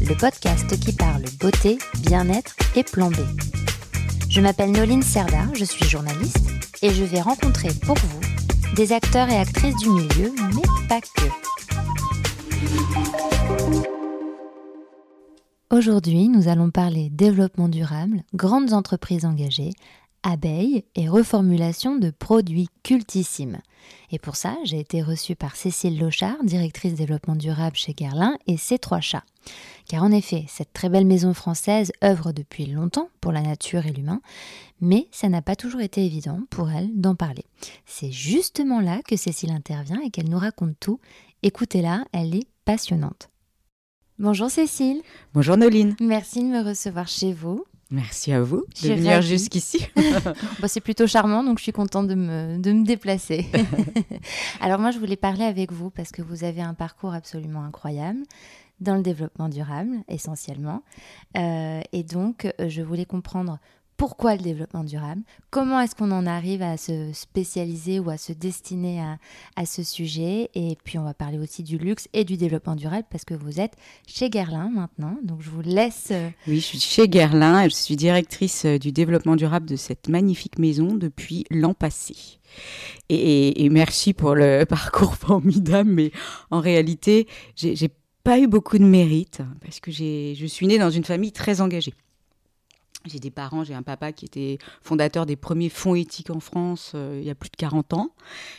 [0.00, 3.16] le podcast qui parle beauté, bien-être et plan B.
[4.28, 6.50] Je m'appelle Noline Serda, je suis journaliste
[6.82, 8.20] et je vais rencontrer pour vous
[8.74, 11.28] des acteurs et actrices du milieu, mais pas que.
[15.70, 19.72] Aujourd'hui, nous allons parler développement durable, grandes entreprises engagées,
[20.24, 23.60] abeilles et reformulation de produits cultissimes.
[24.10, 28.56] Et pour ça, j'ai été reçue par Cécile Lochard, directrice développement durable chez Guerlain, et
[28.56, 29.24] ses trois chats.
[29.86, 33.92] Car en effet, cette très belle maison française œuvre depuis longtemps pour la nature et
[33.92, 34.22] l'humain,
[34.80, 37.44] mais ça n'a pas toujours été évident pour elle d'en parler.
[37.84, 40.98] C'est justement là que Cécile intervient et qu'elle nous raconte tout.
[41.42, 43.28] Écoutez-la, elle est passionnante.
[44.18, 45.02] Bonjour Cécile.
[45.34, 45.96] Bonjour Noline.
[46.00, 47.64] Merci de me recevoir chez vous.
[47.90, 49.86] Merci à vous de venir jusqu'ici.
[50.60, 53.46] Bah, c'est plutôt charmant, donc je suis contente de me, de me déplacer.
[54.60, 58.20] Alors moi, je voulais parler avec vous parce que vous avez un parcours absolument incroyable
[58.80, 60.82] dans le développement durable, essentiellement.
[61.36, 63.58] Euh, et donc, je voulais comprendre
[63.96, 68.32] pourquoi le développement durable, comment est-ce qu'on en arrive à se spécialiser ou à se
[68.32, 69.18] destiner à,
[69.56, 70.50] à ce sujet?
[70.54, 73.60] Et puis, on va parler aussi du luxe et du développement durable parce que vous
[73.60, 73.74] êtes
[74.06, 75.16] chez Guerlain maintenant.
[75.22, 76.08] Donc, je vous laisse...
[76.10, 79.76] euh, Oui, je suis chez Guerlain et je suis directrice euh, du développement durable de
[79.76, 82.14] cette magnifique maison depuis l'an passé.
[83.08, 86.10] Et, et- merci pour le parcours formidable, mais
[86.50, 87.90] en réalité, j'ai
[88.22, 91.92] pas eu beaucoup de mérite parce que je suis née dans une famille très engagée.
[93.06, 96.92] J'ai des parents, j'ai un papa qui était fondateur des premiers fonds éthiques en France
[96.94, 98.10] euh, il y a plus de 40 ans.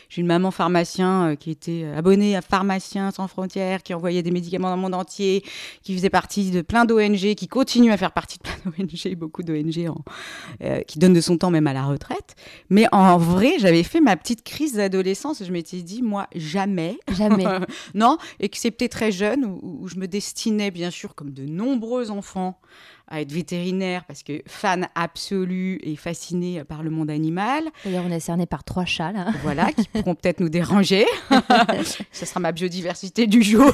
[0.08, 4.22] J'ai une maman pharmacien euh, qui était euh, abonnée à Pharmaciens sans frontières, qui envoyait
[4.22, 5.44] des médicaments dans le monde entier,
[5.82, 9.42] qui faisait partie de plein d'ONG, qui continue à faire partie de plein d'ONG, beaucoup
[9.42, 9.90] d'ONG
[10.62, 12.36] euh, qui donnent de son temps même à la retraite.
[12.70, 16.98] Mais en vrai, j'avais fait ma petite crise d'adolescence et je m'étais dit, moi, jamais,
[17.16, 17.44] Jamais.
[17.94, 22.60] non, excepté très jeune, où, où je me destinais, bien sûr, comme de nombreux enfants,
[23.08, 27.64] à être vétérinaire parce que fan absolu et fasciné par le monde animal.
[27.84, 29.28] D'ailleurs, on est cerné par trois chats, là.
[29.42, 31.06] Voilà, qui pourront peut-être nous déranger.
[32.12, 33.70] Ce sera ma biodiversité du jour.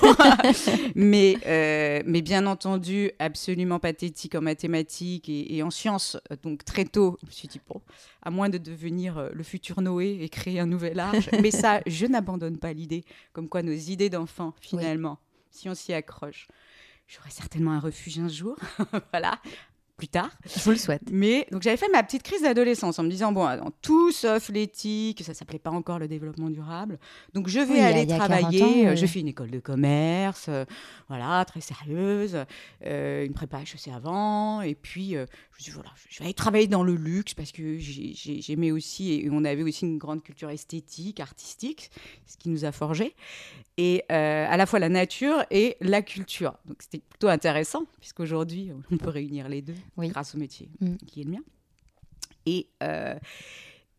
[0.94, 6.18] mais, euh, mais bien entendu, absolument pathétique en mathématiques et, et en sciences.
[6.42, 7.80] Donc très tôt, je me suis dit, bon,
[8.22, 11.30] à moins de devenir euh, le futur Noé et créer un nouvel âge.
[11.40, 13.04] mais ça, je n'abandonne pas l'idée.
[13.32, 15.18] Comme quoi nos idées d'enfants, finalement,
[15.50, 16.48] si on s'y accroche,
[17.06, 18.56] j'aurai certainement un refuge un jour.
[19.10, 19.38] voilà,
[20.02, 20.30] plus tard.
[20.52, 21.02] Je vous le souhaite.
[21.12, 24.48] Mais donc j'avais fait ma petite crise d'adolescence en me disant bon, dans tout sauf
[24.48, 26.98] l'éthique, ça s'appelait pas encore le développement durable.
[27.34, 28.62] Donc je vais Oui, aller il y a 40 travailler.
[28.88, 28.96] ans, euh.
[28.96, 30.64] Je fais une école de commerce, euh,
[31.08, 32.36] voilà, très sérieuse,
[32.84, 36.24] euh, une prépa HEC avant, et puis euh, je me suis dit, voilà, je vais
[36.24, 39.84] aller travailler dans le luxe parce que j'ai- j'ai- j'aimais aussi et on avait aussi
[39.86, 41.92] une grande culture esthétique, artistique,
[42.26, 43.14] ce qui nous a forgé
[43.78, 46.54] et à la fois la nature et la culture.
[46.66, 50.08] Donc c'était plutôt intéressant puisqu'aujourd'hui on peut réunir les deux Oui.
[50.08, 50.96] grâce au métier Mm.
[51.06, 51.42] qui est le mien.
[52.46, 53.14] Et, euh,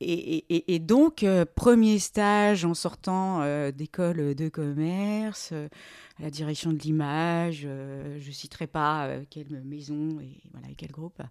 [0.01, 6.73] et, et- donc, euh, premier stage en sortant euh, d'école de commerce, à la direction
[6.73, 11.21] de l'image, je ne citerai pas quelle maison et voilà, et quel groupe.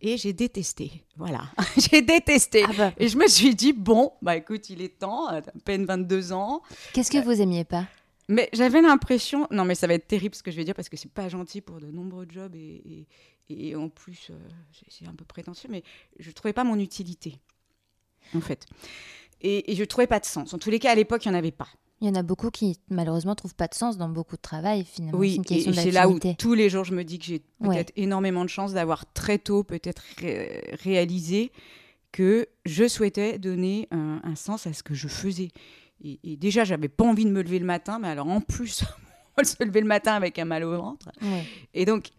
[0.00, 1.42] Et j'ai détesté, voilà,
[1.76, 2.64] j'ai détesté.
[2.68, 5.84] Ah bah, Et je me suis dit, bon, bah écoute, il est temps, à peine
[5.84, 6.62] 22 ans.
[6.92, 7.86] Qu'est-ce que vous aimiez pas?
[8.28, 10.88] Mais j'avais l'impression, non mais ça va être terrible ce que je vais dire parce
[10.90, 13.06] que c'est pas gentil pour de nombreux jobs et, et,
[13.50, 14.34] et en plus euh,
[14.72, 15.82] c'est- c'est un peu prétentieux, mais
[16.18, 17.36] je trouvais pas mon utilité
[18.34, 18.66] en fait.
[19.40, 20.52] Et, et je trouvais pas de sens.
[20.52, 21.68] En tous les cas, à l'époque, il n'y en avait pas.
[22.00, 24.84] Il y en a beaucoup qui, malheureusement, trouvent pas de sens dans beaucoup de travail,
[24.84, 25.18] finalement.
[25.18, 27.42] c'est Oui, une et, c'est là où tous les jours je me dis que j'ai
[27.60, 27.74] Ouais.
[27.74, 31.50] peut-être énormément de chance d'avoir très tôt peut-être ré- réalisé
[32.12, 35.50] que je souhaitais donner un, un sens à ce que je faisais.
[36.04, 38.84] Et, et déjà, j'avais pas envie de me lever le matin, mais alors en plus,
[39.44, 41.08] se lever le matin avec un mal au ventre.
[41.22, 41.44] Ouais.
[41.74, 42.10] Et donc,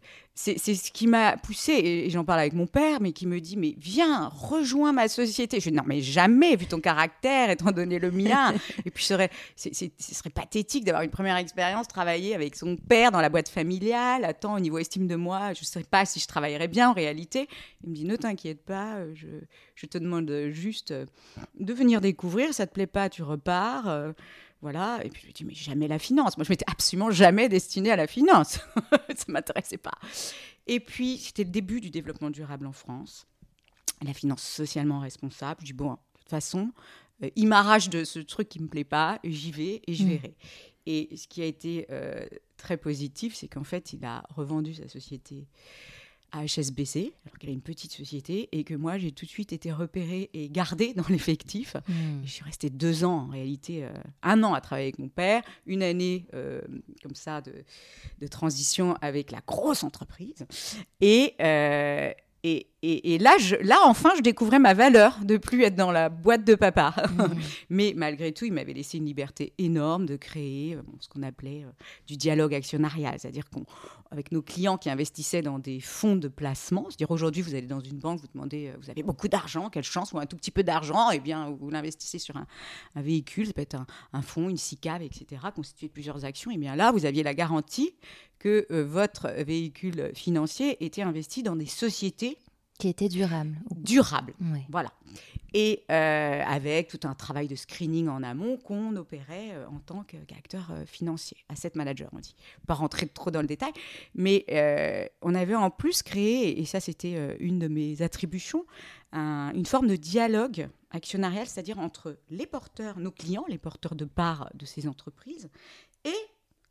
[0.42, 3.42] c'est c'est ce qui m'a poussée, et j'en parle avec mon père, mais qui me
[3.42, 5.60] dit, mais viens, rejoins ma société.
[5.60, 8.54] Je dis, non, mais jamais, vu ton caractère, étant donné le mien.
[8.86, 9.70] et puis, ce serait, ce
[10.00, 14.24] serait pathétique d'avoir une première expérience, travailler avec son père dans la boîte familiale.
[14.24, 16.94] Attends, au niveau estime de moi, je ne sais pas si je travaillerais bien en
[16.94, 17.50] réalité.
[17.84, 19.28] Il me dit, ne t'inquiète pas, euh, je,
[19.76, 21.06] je te demande juste euh,
[21.60, 22.54] de venir découvrir.
[22.54, 24.14] Ça te plaît pas, tu repars.
[24.62, 25.00] Voilà.
[25.06, 26.38] Et puis je me dis, mais jamais la finance.
[26.38, 28.60] Moi, je m'étais absolument jamais destinée à la finance.
[29.16, 29.98] ça m'intéressait pas.
[30.68, 33.26] Et puis, c'était le début du développement durable en France.
[34.06, 35.62] La finance socialement responsable.
[35.62, 36.72] Je dis, bon, de toute façon,
[37.24, 40.08] euh, il m'arrache de ce truc qui me plaît pas, j'y vais et je Mm.
[40.10, 40.36] verrai.
[40.86, 42.26] Et ce qui a été euh,
[42.58, 45.48] très positif, c'est qu'en fait, il a revendu sa société
[46.32, 49.54] à HSBC, alors qu'elle est une petite société, et que moi, j'ai tout de suite
[49.54, 51.76] été repérée et gardée dans l'effectif.
[51.88, 52.22] Hmm.
[52.24, 53.92] Je suis restée deux ans, en réalité, euh,
[54.24, 56.62] un an à travailler avec mon père, une année euh,
[57.02, 57.54] comme ça de,
[58.20, 60.46] de transition avec la grosse entreprise.
[61.02, 62.12] Et, euh,
[62.44, 65.92] et, et, et là, je, là, enfin, je découvrais ma valeur de plus être dans
[65.92, 66.94] la boîte de papa.
[67.12, 67.34] Hmm.
[67.70, 71.22] Mais malgré tout, il m'avait laissé une liberté énorme de créer euh, bon, ce qu'on
[71.24, 71.72] appelait euh,
[72.08, 77.12] du dialogue actionnarial, c'est-à-dire qu'avec nos clients qui investissaient dans des fonds de placement, c'est-à-dire
[77.12, 80.14] aujourd'hui, vous allez dans une banque, vous demandez, euh, vous avez beaucoup d'argent, quelle chance,
[80.14, 82.48] ou un tout petit peu d'argent, et bien, vous l'investissez sur un,
[82.96, 86.52] un véhicule, ça peut être un, un fonds, une SICAV, etc., constitué de plusieurs actions,
[86.52, 87.94] et bien là, vous aviez la garantie
[88.40, 92.38] que euh, votre véhicule financier était investi dans des sociétés
[92.80, 93.56] Qui durable.
[93.76, 94.34] durables.
[94.42, 94.66] Ouais.
[94.70, 94.92] Voilà.
[95.54, 100.04] Et euh, avec tout un travail de screening en amont qu'on opérait euh, en tant
[100.04, 102.36] qu'acteur financier, asset manager, on dit.
[102.68, 103.72] Pas rentrer trop dans le détail,
[104.16, 104.46] mais
[105.22, 108.64] on avait en plus créé, et ça c'était une de mes attributions,
[109.12, 114.06] un- une forme de dialogue actionnarial, c'est-à-dire entre les porteurs, nos clients, les porteurs de
[114.06, 115.50] parts de ces entreprises,
[116.06, 116.14] et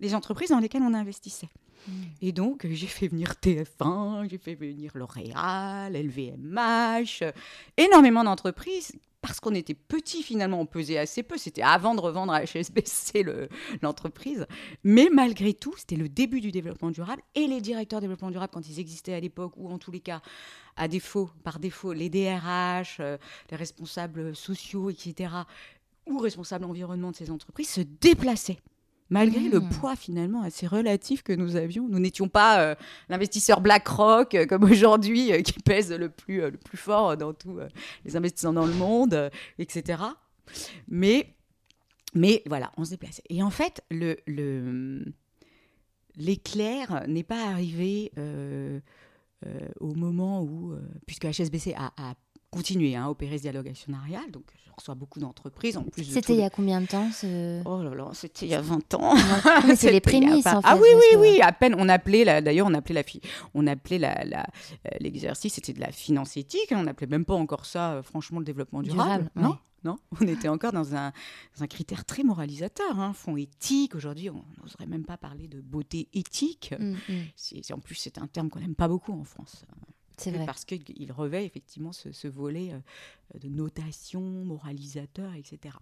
[0.01, 1.49] les entreprises dans lesquelles on investissait.
[2.21, 7.33] Et donc, euh, j'ai fait venir TF1, j'ai fait venir L'Oréal, LVMH, euh,
[7.77, 8.93] énormément d'entreprises.
[9.21, 11.37] Parce qu'on était petit, finalement, on pesait assez peu.
[11.39, 13.49] C'était avant de revendre à HSBC le-
[13.83, 14.47] l'entreprise.
[14.85, 17.21] Mais malgré tout, c'était le début du développement durable.
[17.35, 20.23] Et les directeurs développement durable, quand ils existaient à l'époque, ou en tous les cas,
[20.77, 23.19] à défaut, par défaut, les DRH, euh,
[23.51, 25.33] les responsables sociaux, etc.,
[26.07, 28.59] ou responsables environnement de ces entreprises, se déplaçaient.
[29.11, 29.69] Malgré le Mmh.
[29.71, 32.75] poids finalement assez relatif que nous avions, nous n'étions pas euh,
[33.09, 37.33] l'investisseur BlackRock euh, comme aujourd'hui euh, qui pèse le plus, euh, le plus fort dans
[37.33, 37.59] tous
[38.05, 40.03] les investisseurs dans le monde, etc.
[40.89, 41.35] Mais,
[42.15, 43.23] mais voilà, on se déplaçait.
[43.31, 44.17] Et en fait, le,
[46.17, 48.13] l'éclair n'est pas arrivé
[49.81, 50.75] au moment où,
[51.07, 52.15] puisque HSBC a, a
[52.51, 56.35] continué hein, à opérer ce dialogue actionnarial, donc je reçois beaucoup d'entreprises en plus C'était
[56.35, 57.61] il y a combien de temps ce...
[57.67, 59.15] Oh là là, c'était il y a 20 ans.
[59.67, 60.69] Mais c'est les prémices pas- en fait.
[60.71, 61.75] Ah oui, oui, oui, à peine.
[61.77, 63.21] On appelait, la- d'ailleurs, on appelait la fi-
[63.55, 64.47] on appelait la, la-
[64.87, 66.71] euh, l'exercice, c'était de la finance éthique.
[66.73, 66.79] hein.
[66.81, 69.25] On n'appelait même pas encore ça, euh, franchement, le développement durable.
[69.25, 69.99] Durable, non, non.
[70.21, 71.13] On était encore dans un,
[71.57, 72.99] dans un critère très moralisateur.
[73.01, 73.13] Hein.
[73.15, 73.95] Fonds éthique.
[73.97, 76.73] Aujourd'hui, on n'oserait même pas parler de beauté éthique.
[76.79, 76.97] Mm, mm.
[77.37, 79.65] C'est, c'est- en plus, c'est un terme qu'on n'aime pas beaucoup en France.
[80.27, 80.47] Vrai.
[80.47, 85.75] Parce qu'il revêt effectivement ce, ce volet euh, de notation, moralisateur, etc.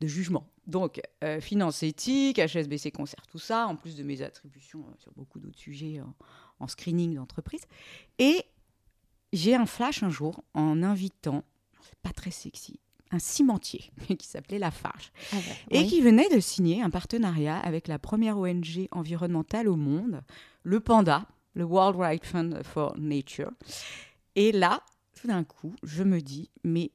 [0.00, 0.48] De jugement.
[0.66, 5.12] Donc, euh, finance éthique, HSBC concert tout ça, en plus de mes attributions euh, sur
[5.12, 6.14] beaucoup d'autres sujets en,
[6.60, 7.62] en screening d'entreprise.
[8.18, 8.44] Et
[9.32, 11.44] j'ai un flash un jour en invitant,
[12.02, 12.78] pas très sexy,
[13.10, 15.36] un cimentier qui s'appelait Lafarge Ah
[15.70, 15.86] et oui.
[15.86, 20.22] qui venait de signer un partenariat avec la première ONG environnementale au monde,
[20.62, 21.26] le PANDA,
[21.56, 23.50] le World Wide Fund for Nature.
[24.36, 24.82] Et là,
[25.14, 26.92] tout d'un coup, je me dis, mais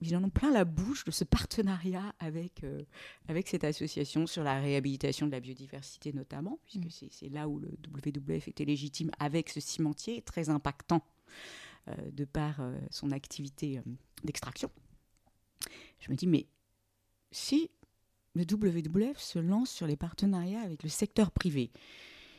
[0.00, 2.84] ils en ont plein la bouche de ce partenariat avec, euh,
[3.28, 7.08] avec cette association sur la réhabilitation de la biodiversité notamment, puisque Mm.
[7.10, 11.04] c'est là où le WWF était légitime avec ce cimentier, très impactant
[11.88, 13.82] euh, de par euh, son activité
[14.22, 14.70] d'extraction.
[15.98, 16.46] Je me dis, mais
[17.32, 17.70] si
[18.34, 21.72] le WWF se lance sur les partenariats avec le secteur privé,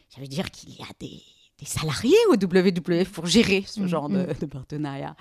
[0.10, 1.22] ça veut dire qu'il y a des,
[1.62, 5.16] des salariés au WWF pour gérer ce Mm, genre de, de partenariat.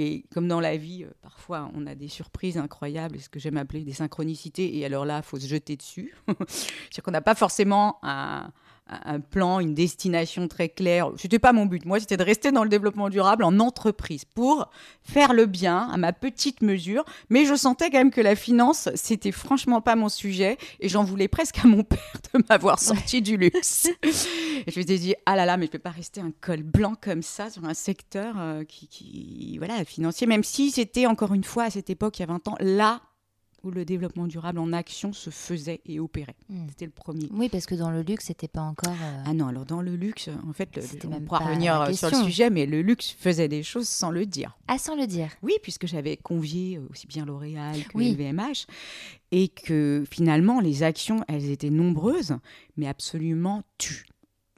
[0.00, 3.56] Et comme dans la vie, euh, parfois, on a des surprises incroyables, ce que j'aime
[3.56, 6.14] appeler des synchronicités, et alors là, il faut se jeter dessus.
[6.28, 8.52] C'est-à-dire qu'on n'a pas forcément un,
[8.88, 11.10] un- plan, une destination très claire.
[11.16, 11.84] C'était pas mon but.
[11.84, 14.70] Moi, c'était de rester dans le développement durable en entreprise pour
[15.02, 17.04] faire le bien à ma petite mesure.
[17.30, 21.04] Mais je sentais quand même que la finance, c'était franchement pas mon sujet, et j'en
[21.04, 21.98] voulais presque à mon père
[22.34, 23.88] de m'avoir sorti du luxe.
[24.02, 24.10] Et
[24.70, 26.94] je me suis dit, ah là là, mais je peux pas rester un col blanc
[27.00, 31.44] comme ça sur un secteur euh, qui, qui, voilà, financier, même si c'était encore une
[31.44, 33.00] fois à cette époque, il y a 20 ans, là
[33.64, 36.36] où le développement durable en action se faisait et opérait.
[36.48, 36.66] Mm.
[36.68, 37.28] C'était le premier.
[37.32, 38.92] Oui, parce que dans le luxe, c'était pas encore.
[38.92, 41.92] euh, Ah non, alors dans le luxe, en fait, le- on même pourra revenir euh,
[41.92, 44.56] sur le sujet, mais le luxe faisait des choses sans le dire.
[44.68, 45.30] Ah, sans le dire.
[45.42, 48.12] Oui, puisque j'avais convié euh, aussi bien L'Oréal que Oui.
[48.12, 48.66] LVMH,
[49.32, 52.36] et que finalement, les actions, elles étaient nombreuses,
[52.76, 54.04] mais absolument tues.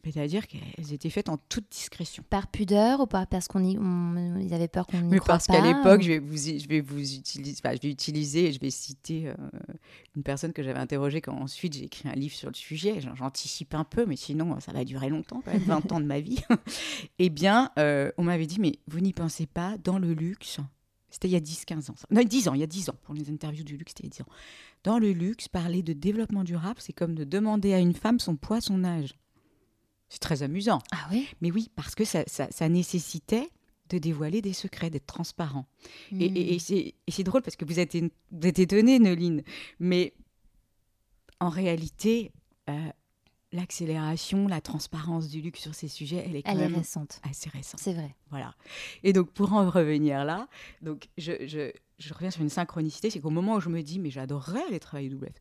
[0.05, 2.25] C'est-à-dire qu'elles étaient faites en toute discrétion.
[2.31, 3.27] Par pudeur ou pas?
[3.27, 6.05] Parce qu'on y, on- ils avaient peur qu'on y Mais croie parce qu'à l'époque, ou-
[6.05, 9.29] je vais vous, je vais vous utiliser, enfin, je vais utiliser, et je vais citer
[9.29, 9.35] euh,
[10.17, 13.01] une personne que j'avais interrogée quand ensuite j'ai écrit un livre sur le sujet.
[13.15, 16.21] J'anticipe un peu, mais sinon ça va durer longtemps, quand même, 20 ans de ma
[16.21, 16.41] vie.
[17.19, 20.59] eh bien, euh, on m'avait dit, mais vous n'y pensez pas dans le luxe
[21.11, 21.95] C'était il y a 10-15 ans.
[22.11, 22.95] Non, 10 ans, il y a 10 ans.
[23.03, 24.27] Pour les interviews du luxe, c'était il y a 10 ans.
[24.85, 28.37] Dans le luxe, parler de développement durable, c'est comme de demander à une femme son
[28.37, 29.15] poids, son âge.
[30.11, 30.81] C'est très amusant.
[30.93, 31.27] Ah oui?
[31.41, 33.49] Mais oui, parce que ça, ça- ça nécessitait
[33.89, 35.67] de dévoiler des secrets, d'être transparent.
[36.13, 38.99] Et, et- et c'est et c'est drôle parce que vous êtes, é- vous êtes étonnée,
[38.99, 39.43] Noline,
[39.79, 40.13] mais
[41.41, 42.31] en réalité,
[42.69, 42.89] euh,
[43.53, 47.21] l'accélération, la transparence du luxe sur ces sujets, elle est quand Elle est même récente.
[47.29, 47.81] assez récente.
[47.81, 48.15] C'est vrai.
[48.31, 48.55] Voilà.
[49.03, 50.49] Et donc, pour en revenir là,
[50.83, 53.99] donc je, je- je reviens sur une synchronicité, c'est qu'au moment où je me dis,
[53.99, 55.35] mais j'adorerais aller travailler WF,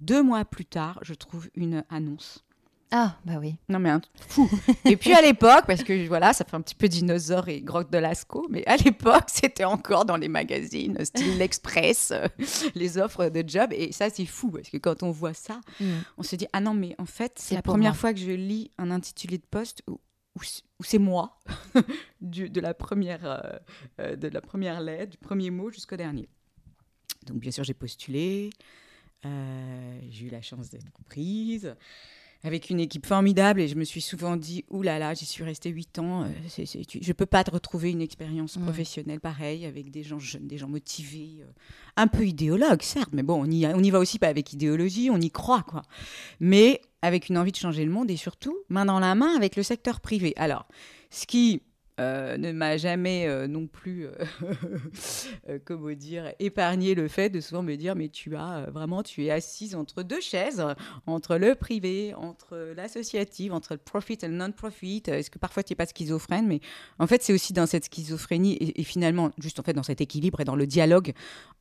[0.00, 2.44] deux mois plus tard, je trouve une annonce
[2.94, 3.56] Ah, bah oui.
[3.70, 4.48] non, mais un fou.
[4.84, 7.90] Et puis à l'époque, parce que voilà, ça fait un petit peu dinosaure et grotte
[7.90, 12.28] de Lascaux, mais à l'époque, c'était encore dans les magazines, style l'Express, euh,
[12.74, 13.70] les offres de job.
[13.72, 15.84] Et ça, c'est fou, parce que quand on voit ça, Mm.
[16.18, 17.98] on se dit Ah non, mais en fait, c'est la première moi.
[17.98, 19.98] fois que je lis un intitulé de poste où,
[20.38, 21.38] où c- où c'est moi,
[22.20, 23.38] du- de, la première, euh,
[24.00, 26.28] euh, de la première lettre, du premier mot jusqu'au dernier.
[27.26, 28.50] Donc, bien sûr, j'ai postulé.
[29.24, 31.74] euh, j'ai eu la chance d'être prise
[32.44, 35.44] avec une équipe formidable et je me suis souvent dit ouh là là j'y suis
[35.44, 39.20] restée huit ans euh, c'est, c'est- tu- je peux pas te retrouver une expérience professionnelle
[39.20, 41.46] pareille avec des gens jeunes des gens motivés euh,
[41.96, 45.08] un peu idéologues certes mais bon on y, on y va aussi pas avec idéologie
[45.10, 45.82] on y croit quoi.
[46.40, 49.56] Mais avec une envie de changer le monde et surtout main dans la main avec
[49.56, 50.32] le secteur privé.
[50.36, 50.66] Alors
[51.10, 51.62] ce qui
[52.00, 54.06] euh, ne m'a jamais euh, non plus,
[55.48, 59.24] euh, comment dire, épargné le fait de souvent me dire, mais tu as vraiment, tu
[59.24, 60.64] es assise entre deux chaises,
[61.06, 65.02] entre le privé, entre l'associatif, entre le profit et le non-profit.
[65.06, 66.46] Est-ce que parfois tu n'es pas schizophrène?
[66.46, 66.60] Mais
[66.98, 70.00] en fait, c'est aussi dans cette schizophrénie et, et finalement, juste en fait, dans cet
[70.00, 71.12] équilibre et dans le dialogue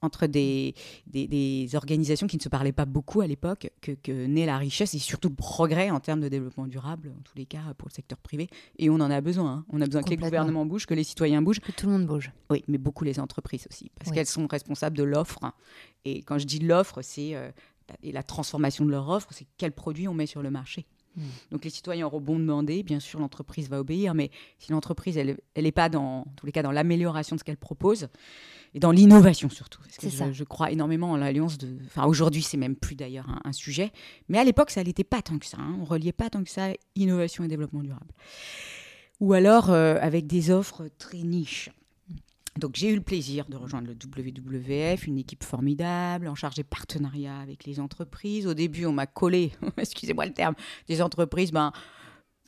[0.01, 0.73] entre des,
[1.07, 4.57] des, des organisations qui ne se parlaient pas beaucoup à l'époque que, que naît la
[4.57, 7.89] richesse et surtout le progrès en termes de développement durable, en tous les cas, pour
[7.89, 8.49] le secteur privé.
[8.79, 9.51] Et on en a besoin.
[9.51, 9.65] hein.
[9.69, 10.45] On a besoin que les Complètement.
[10.45, 11.59] gouvernements bougent, que les citoyens bougent.
[11.59, 12.31] Que tout le monde bouge.
[12.49, 14.15] Oui, mais beaucoup les entreprises aussi, parce Oui.
[14.15, 15.39] qu'elles sont responsables de l'offre.
[16.05, 17.51] Et quand je dis l'offre, c'est euh,
[18.03, 20.85] et la transformation de leur offre, c'est quel produit on met sur le marché.
[21.17, 21.21] Mm.
[21.51, 25.37] Donc les citoyens auront bon demander, bien sûr l'entreprise va obéir, mais si l'entreprise elle
[25.55, 28.07] elle n'est pas dans en tous les cas dans l'amélioration de ce qu'elle propose
[28.73, 30.27] et dans l'innovation surtout, parce que C'est ça.
[30.27, 33.51] je, je crois énormément en l'alliance de, enfin aujourd'hui c'est même plus d'ailleurs un, un
[33.51, 33.91] sujet,
[34.29, 35.75] mais à l'époque ça n'était pas tant que ça, hein.
[35.81, 38.07] on reliait pas tant que ça innovation et développement durable,
[39.21, 41.69] ou alors euh, avec des offres très niches.
[42.59, 46.65] Donc j'ai eu le plaisir de rejoindre le WWF, une équipe formidable, en charge des
[46.65, 48.45] partenariats avec les entreprises.
[48.45, 50.55] Au début, on m'a collé, excusez-moi le terme,
[50.89, 51.71] des entreprises ben,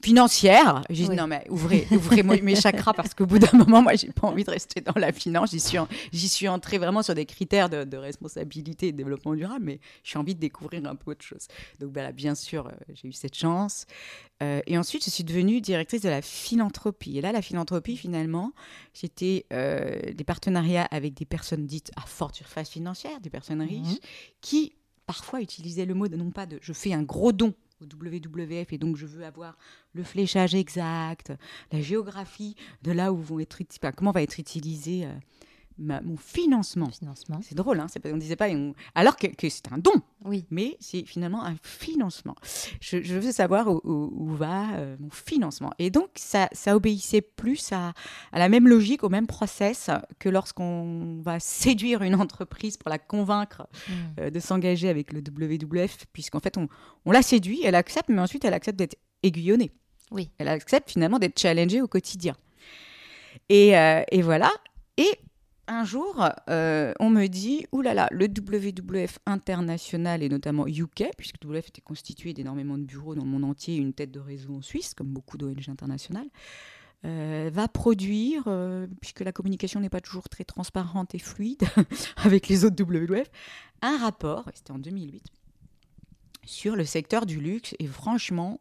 [0.04, 0.82] financières.
[0.90, 1.16] J'ai dit Oui.
[1.16, 4.28] non mais ouvrez, ouvrez moi- mes chakras parce qu'au bout d'un moment, moi, j'ai pas
[4.28, 5.52] envie de rester dans la finance.
[5.52, 8.98] J'y suis, en- j'y suis entrée vraiment sur des critères de, de responsabilité et de
[8.98, 11.48] développement durable, mais j'ai envie de découvrir un peu autre chose.
[11.80, 13.86] Donc voilà, bien sûr, euh, j'ai eu cette chance.
[14.42, 17.18] Euh, et ensuite, je suis devenue directrice de la philanthropie.
[17.18, 18.52] Et là, la philanthropie, finalement,
[18.94, 24.00] c'était euh, des partenariats avec des personnes dites à forte surface financière, des personnes riches,
[24.42, 24.74] qui
[25.06, 27.54] parfois utilisaient le mot de- non pas de je fais un gros don
[27.86, 29.58] WWF et donc je veux avoir
[29.94, 31.34] le fléchage exact,
[31.72, 35.14] la géographie de là où vont être enfin, comment va être utilisé euh,
[35.78, 36.90] ma- mon financement.
[36.90, 37.40] Financement.
[37.42, 39.92] C'est drôle, hein, on disait pas, on- alors que, que c'est un don,
[40.26, 40.46] Oui.
[40.52, 42.36] mais c'est finalement un financement.
[42.82, 45.72] Je, je veux savoir où, où- où va euh, mon financement.
[45.80, 47.94] Et donc, ça, ça obéissait plus à,
[48.32, 49.90] à la même logique, au même process
[50.20, 53.92] que lorsqu'on va séduire une entreprise pour la convaincre Mm.
[54.20, 56.68] euh, de s'engager avec le WWF, puisqu'en fait, on,
[57.06, 59.72] on la séduit, elle accepte, mais ensuite, elle accepte d'être aiguillonnée.
[60.12, 60.30] Oui.
[60.38, 62.36] Elle accepte finalement d'être challengée au quotidien.
[63.50, 64.52] Et, euh, et voilà.
[64.98, 65.10] Et
[65.68, 71.50] un jour, euh, on me dit, oulala, le WWF international et notamment UK, puisque le
[71.50, 74.62] WWF était constitué d'énormément de bureaux dans le monde entier, une tête de réseau en
[74.62, 76.28] Suisse, comme beaucoup d'ONG internationales,
[77.06, 81.64] euh, va produire, euh, puisque la communication n'est pas toujours très transparente et fluide
[82.18, 83.30] avec les autres WWF,
[83.82, 85.24] un rapport, c'était en 2008,
[86.46, 87.76] sur le secteur du luxe.
[87.80, 88.60] Et franchement,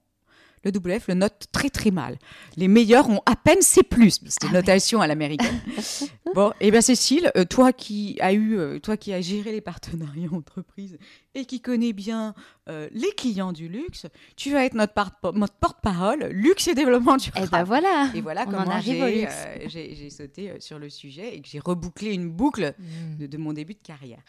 [0.64, 2.18] le WF le note très très mal.
[2.56, 3.80] Les meilleurs ont à peine C+.
[4.28, 5.60] C'était une notation à l'américaine.
[6.34, 9.60] bon, et bien Cécile, euh, toi qui as eu, euh, toi qui as géré les
[9.60, 10.98] partenariats entreprises
[11.34, 12.34] et qui connais bien
[12.68, 17.16] euh, les clients du luxe, tu vas être notre, par- notre porte-parole luxe et développement
[17.16, 17.46] durable.
[17.46, 18.10] Et ben voilà.
[18.14, 22.12] Et voilà on en comment j'ai euh, sauté sur le sujet et que j'ai rebouclé
[22.12, 23.16] une boucle Mm.
[23.18, 24.20] de, de mon début de carrière.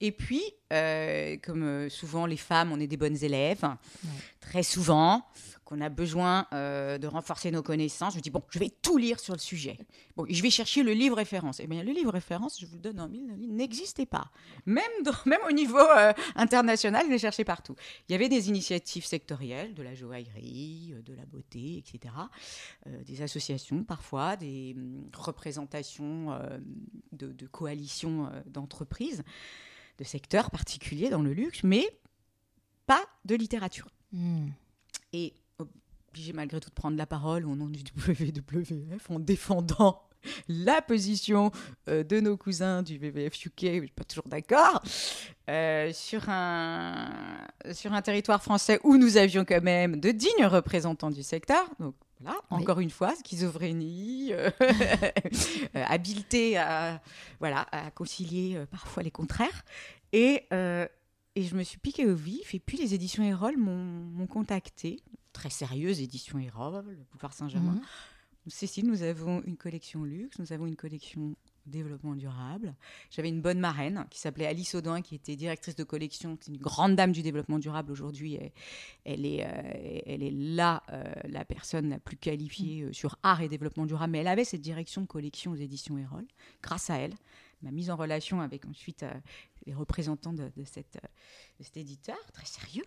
[0.00, 3.64] Et puis, euh, comme souvent les femmes, on est des bonnes élèves,
[4.40, 5.24] très souvent,
[5.72, 8.12] qu'on a besoin euh, de renforcer nos connaissances.
[8.12, 9.78] Je me dis, bon, je vais tout lire sur le sujet.
[10.16, 11.60] Bon, je vais chercher le livre référence.
[11.60, 14.30] Eh bien, le livre référence, je vous le donne en mille, n'existait pas.
[14.66, 14.84] Même,
[15.26, 17.74] même au niveau euh, international, je l'ai cherché partout.
[18.08, 22.14] Il y avait des initiatives sectorielles, de la joaillerie, euh, de la beauté, etc.
[23.06, 26.38] des associations parfois, des hum, représentations
[27.12, 29.22] de, de, coalitions d'entreprises,
[29.96, 31.86] de secteurs particuliers dans le luxe, mais
[32.86, 33.88] pas de littérature.
[34.12, 34.48] Hmm.
[35.14, 35.34] Et
[36.12, 40.02] obligé malgré tout de prendre la parole au nom du WWF en défendant
[40.48, 41.50] la position
[41.88, 44.82] euh, de nos cousins du WWF UK, je suis pas toujours d'accord,
[45.48, 47.10] euh, sur, un,
[47.72, 51.64] sur un territoire français où nous avions quand même de dignes représentants du secteur.
[51.80, 54.50] Donc voilà, encore une fois, schizophrénie, euh,
[55.72, 57.00] habileté à,
[57.40, 59.64] voilà, à concilier parfois les contraires.
[60.12, 60.44] Et
[61.34, 62.54] et je me suis piqué au vif.
[62.54, 65.00] Et puis les éditions Erol m'ont contacté.
[65.32, 67.74] Très sérieuse édition Erol, le boulevard Saint-Germain.
[67.74, 67.82] Mhm.
[68.48, 71.36] Cécile, nous avons une collection luxe, nous avons une collection
[71.66, 72.74] développement durable.
[73.10, 76.96] J'avais une bonne marraine qui s'appelait Alice Audin, qui était directrice de collection, une grande
[76.96, 78.34] dame du développement durable aujourd'hui.
[78.34, 78.52] Elle,
[79.04, 83.42] elle, est, euh, elle est là, euh, la personne la plus qualifiée euh, sur art
[83.42, 86.24] et développement durable, mais elle avait cette direction de collection aux éditions Erol.
[86.62, 87.14] Grâce à elle,
[87.62, 89.04] m'a mise en relation avec ensuite
[89.66, 90.98] les représentants de, cette,
[91.60, 92.84] cet éditeur, très sérieux.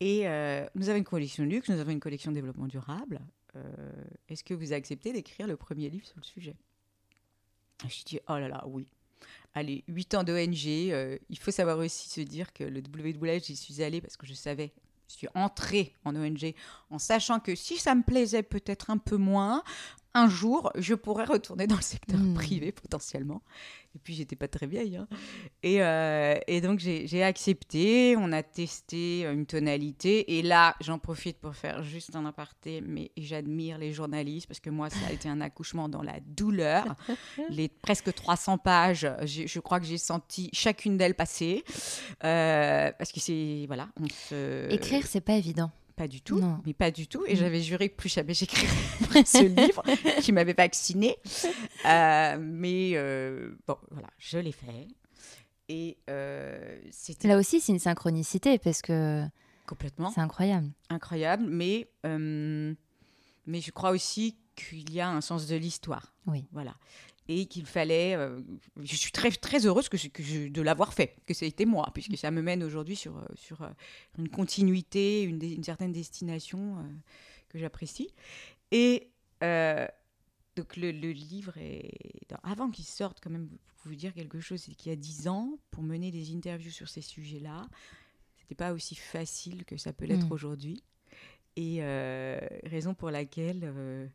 [0.00, 3.20] Et euh, nous avons une collection luxe, nous avons une collection développement durable.
[4.28, 6.54] Est-ce que vous acceptez d'écrire le premier livre sur le sujet?
[7.88, 8.86] Je dit, oh là là, oui.
[9.54, 10.66] Allez, 8 ans d'ONG.
[10.66, 14.34] il faut savoir aussi se dire que le WWF, j'y suis allée parce que je
[14.34, 14.74] savais
[15.08, 16.54] je suis entrée en ONG
[16.90, 19.62] en sachant que si ça me plaisait peut-être un peu moins,
[20.16, 22.34] un jour, je pourrais retourner dans le secteur hmm.
[22.34, 23.42] privé potentiellement.
[23.94, 24.96] Et puis, j'étais pas très vieille.
[24.96, 25.08] Hein.
[25.62, 28.14] Et, euh, et, donc, j'ai accepté.
[28.18, 30.38] On a testé une tonalité.
[30.38, 32.82] Et là, j'en profite pour faire juste un aparté.
[32.82, 36.94] Mais j'admire les journalistes parce que moi, ça a été un accouchement dans la douleur.
[37.50, 41.64] Les presque 300 pages, je crois que j'ai senti chacune d'elles passer.
[42.24, 43.64] Euh, parce que c'est.
[43.66, 43.88] Voilà.
[44.00, 44.70] On se...
[44.70, 47.24] Écrire, c'est pas évident pas du tout, mais pas du tout.
[47.26, 47.36] Et mm.
[47.36, 48.66] j'avais juré que plus jamais j'écrirais
[49.24, 49.82] ce livre
[50.20, 51.16] qui m'avait vacciné.
[51.86, 54.88] Euh, mais euh, bon, voilà, je l'ai fait.
[55.68, 57.28] Et euh, c'était...
[57.28, 59.24] Là aussi, c'est une synchronicité parce que.
[59.66, 60.10] Complètement.
[60.10, 60.70] C'est incroyable.
[60.90, 66.14] Incroyable, mais, mais je crois aussi qu'il y a un sens de l'histoire.
[66.26, 66.46] Oui.
[66.52, 66.74] Voilà
[67.28, 68.14] et qu'il fallait.
[68.14, 68.40] Euh,
[68.82, 71.90] je suis très, très heureuse que, que de l'avoir fait, que ça a été moi,
[71.92, 73.70] puisque ça me mène aujourd'hui sur, euh, sur euh,
[74.18, 76.76] une continuité, une, une certaine destination
[77.48, 78.10] que j'apprécie.
[78.70, 79.08] Et
[79.40, 81.92] donc le, le, livre est.
[82.42, 85.28] Avant qu'il sorte, quand même, pour vous dire quelque chose, c'est qu'il y a dix
[85.28, 87.66] ans, pour mener des interviews sur ces sujets-là,
[88.36, 90.32] c'était pas aussi facile que ça peut l'être mmh.
[90.32, 90.82] aujourd'hui.
[91.56, 91.82] Et
[92.64, 94.10] raison pour laquelle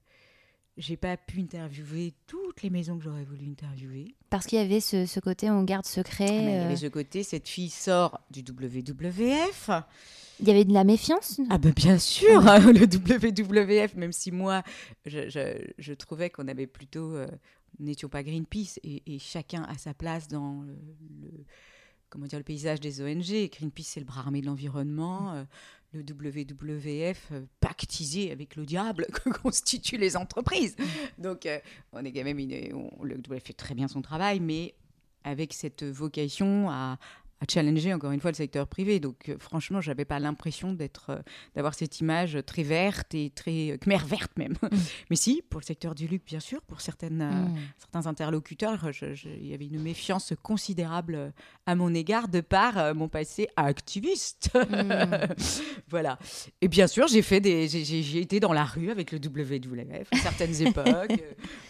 [0.78, 4.16] j'ai pas pu interviewer toutes les maisons que j'aurais voulu interviewer.
[4.30, 6.28] Parce qu'il y avait ce, ce, côté on garde secret.
[6.30, 6.78] Ah, il y avait euh.
[6.78, 9.70] ce côté, cette fille sort du WWF.
[10.40, 12.60] Il y avait de la méfiance Ah ben bien sûr, ah.
[12.72, 14.64] le WWF, même si moi,
[15.06, 15.30] je,
[15.78, 17.16] je, trouvais qu'on avait plutôt...
[17.16, 17.28] Euh,
[17.80, 20.76] n'étions pas Greenpeace et, et, chacun a sa place dans le,
[22.10, 23.50] comment dire, le paysage des ONG.
[23.50, 25.34] Greenpeace, c'est le bras armé de l'environnement.
[25.34, 25.44] Euh,
[25.94, 30.76] le WWF euh, pactisé avec le diable que constituent les entreprises.
[31.18, 31.60] Donc, euh,
[31.94, 34.74] on est quand même le WWF fait très bien son travail, mais
[35.24, 36.98] avec cette vocation à,
[37.42, 39.00] à challenger encore une fois le secteur privé.
[39.00, 41.20] Donc euh, franchement, j'avais pas l'impression d'être, euh,
[41.56, 44.54] d'avoir cette image très verte et très euh, khmer verte même.
[44.62, 44.68] Mm.
[45.10, 47.56] Mais si, pour le secteur du luxe, bien sûr, pour certaines, mm.
[47.80, 48.90] certains interlocuteurs,
[49.26, 51.34] il y avait une méfiance considérable
[51.66, 54.52] à mon égard de par mon passé activiste.
[54.54, 55.34] Mm.
[55.90, 56.20] voilà.
[56.62, 60.18] Et bien sûr, j'ai fait des, j'ai, été dans la rue avec le WWF à
[60.18, 61.24] certaines époques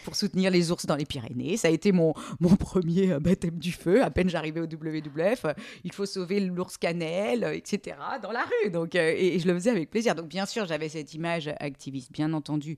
[0.04, 1.56] pour soutenir les ours dans les Pyrénées.
[1.56, 4.04] Ça a été mon, mon premier baptême du feu.
[4.04, 5.46] À peine j'arrivais au WWF
[5.84, 8.72] il faut sauver l'ours cannelle, euh, etc., dans la rue.
[8.72, 10.16] Donc, euh, et, je le faisais avec plaisir.
[10.16, 12.78] Donc, bien sûr, j'avais cette image activiste, bien entendu,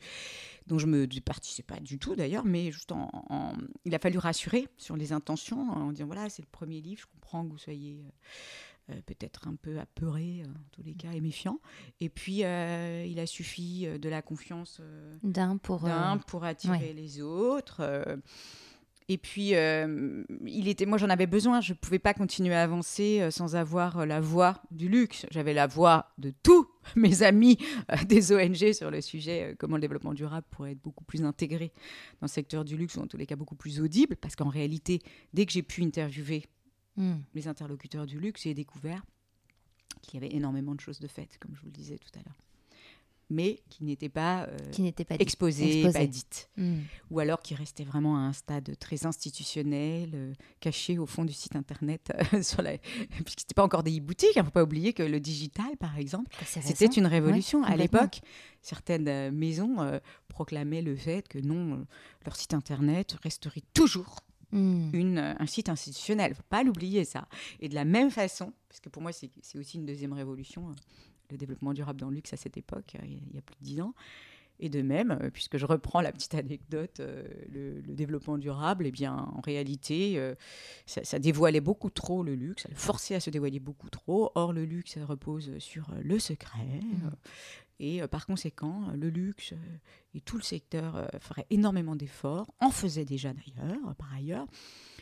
[0.68, 3.54] dont je me participais pas du tout d'ailleurs, mais juste en,
[3.86, 7.08] il a fallu rassurer sur les intentions en disant voilà, c'est le premier livre, je
[7.08, 8.04] comprends que vous soyez.
[8.90, 11.62] Euh, peut-être un peu apeuré, en tous les cas, et méfiant.
[12.02, 14.82] Et puis, il a suffi de la confiance
[15.24, 15.88] d'un pour,
[16.28, 17.82] pour attirer les autres.
[19.10, 21.62] Et puis, euh, il était, moi, j'en avais besoin.
[21.62, 25.26] Je ne pouvais pas continuer à avancer euh, sans avoir euh, la voix du luxe.
[25.32, 27.58] J'avais la voix de tous mes amis
[28.08, 31.72] des ONG sur le sujet comment le développement durable pourrait être beaucoup plus intégré
[32.22, 34.16] dans le secteur du luxe, ou en tous les cas beaucoup plus audible.
[34.16, 35.02] Parce qu'en réalité,
[35.34, 36.46] dès que j'ai pu interviewer
[36.96, 37.16] hmm.
[37.34, 39.04] les interlocuteurs du luxe, j'ai découvert
[40.02, 42.24] qu'il y avait énormément de choses de faites, comme je vous le disais tout à
[42.24, 42.38] l'heure.
[43.30, 46.00] Mais qui n'étaient pas, euh, pas exposées, exposées.
[46.00, 46.50] pas dites.
[46.58, 46.80] Hmm.
[47.10, 51.34] Ou alors qui restaient vraiment à un stade très institutionnel, euh, caché au fond du
[51.34, 52.78] site internet, euh, sur la...
[52.78, 54.36] puisque pas encore des e-boutiques.
[54.36, 57.62] Il ne faut pas oublier que le digital, par exemple, C'est c'était une révolution.
[57.62, 58.22] Ouais, à l'époque,
[58.62, 61.86] certaines euh, maisons euh, proclamaient le fait que non,
[62.26, 64.18] leur site internet resterait toujours
[64.54, 64.92] Hmm.
[64.94, 66.36] une, un site institutionnel.
[66.36, 67.28] faut pas l'oublier, ça.
[67.60, 70.70] Et de la même façon, parce que pour moi, c'est aussi une deuxième révolution,
[71.32, 73.64] le développement durable dans le luxe à cette époque, euh, il y a- plus de
[73.64, 73.94] dix ans.
[74.60, 78.86] Et de même, euh, puisque je reprends la petite anecdote, euh, le, le développement durable,
[78.86, 80.36] eh bien, en réalité, euh,
[80.86, 84.32] ça, ça dévoilait beaucoup trop le luxe, ça le forçait à se dévoiler beaucoup trop.
[84.36, 86.80] Or, le luxe repose sur le secret.
[87.06, 87.10] euh,
[87.80, 89.54] et euh, par conséquent, le luxe
[90.14, 94.46] et tout le secteur ferait énormément d'efforts, en faisait déjà d'ailleurs, par ailleurs,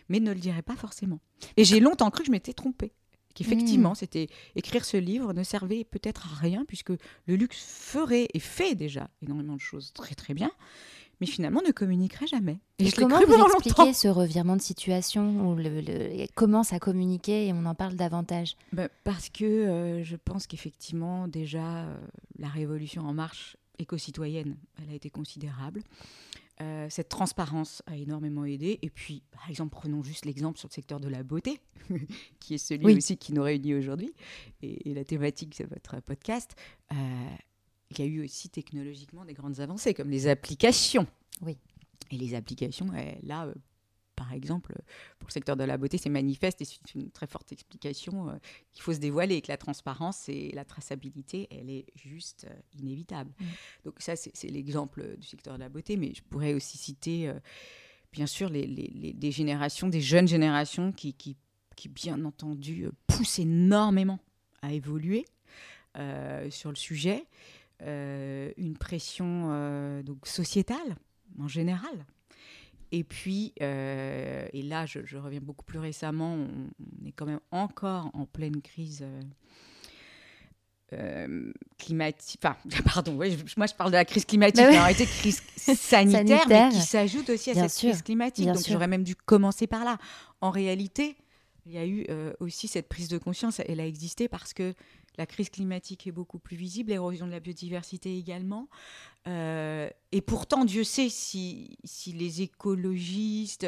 [0.08, 1.20] mais ne le dirait pas forcément.
[1.58, 2.94] Et j'ai longtemps cru que je m'étais trompée.
[3.34, 8.40] Qu'effectivement, c'était écrire ce livre ne servait peut-être à rien, puisque le luxe ferait et
[8.40, 10.52] fait déjà énormément de choses très très bien,
[11.20, 12.60] mais finalement ne communiquerait jamais.
[12.80, 16.80] Et, Et je comment vous expliquez ce revirement de situation où le, le- commence à
[16.80, 18.56] communiquer et on en parle davantage?
[18.74, 21.98] Ben, Parce que euh, je pense qu'effectivement, déjà, euh,
[22.40, 25.82] la révolution en marche éco-citoyenne, elle a été considérable.
[26.62, 28.78] Euh, cette transparence a énormément aidé.
[28.82, 31.60] Et puis, par exemple, prenons juste l'exemple sur le secteur de la beauté,
[32.40, 32.98] qui est celui Oui.
[32.98, 34.14] aussi qui nous réunit aujourd'hui,
[34.62, 36.56] et, et la thématique de votre podcast.
[36.92, 36.96] Euh,
[37.90, 41.08] il y a eu aussi technologiquement des grandes avancées, comme les applications.
[41.42, 41.58] Oui.
[42.12, 43.54] Et les applications, eh, là, euh,
[44.22, 44.74] par exemple,
[45.18, 48.34] pour le secteur de la beauté, c'est manifeste et c'est une très forte explication euh,
[48.72, 52.54] qu'il faut se dévoiler et que la transparence et la traçabilité, elle est juste euh,
[52.80, 53.32] inévitable.
[53.40, 53.46] Mm.
[53.86, 57.40] Donc ça, c'est l'exemple du secteur de la beauté, mais je pourrais aussi citer, euh,
[58.12, 61.36] bien sûr, les, les- les- des générations, des jeunes générations qui, qui,
[61.76, 64.20] qui, bien entendu, poussent énormément
[64.62, 65.26] à évoluer
[66.52, 67.26] sur le sujet.
[67.80, 70.96] Une pression donc sociétale
[71.40, 72.06] en général.
[72.92, 76.48] Et puis, euh, et là, je, je reviens beaucoup plus récemment, on,
[77.02, 79.22] on est quand même encore en pleine crise euh,
[80.94, 82.42] euh, climatique.
[82.44, 82.58] Enfin,
[82.94, 84.72] pardon, ouais, je- moi je parle de la crise climatique, ouais.
[84.72, 86.70] mais en réalité, crise sanitaire, Sanitaire.
[86.70, 88.46] mais qui s'ajoute aussi à Bien cette sûr, crise climatique.
[88.48, 89.98] Donc j'aurais même dû commencer par là.
[90.42, 91.16] En réalité,
[91.66, 94.74] il y a eu euh, aussi cette prise de conscience, elle a existé parce que
[95.18, 98.68] la crise climatique est beaucoup plus visible, l'érosion de la biodiversité également.
[99.28, 103.68] Euh, et pourtant, Dieu sait si, si les écologistes,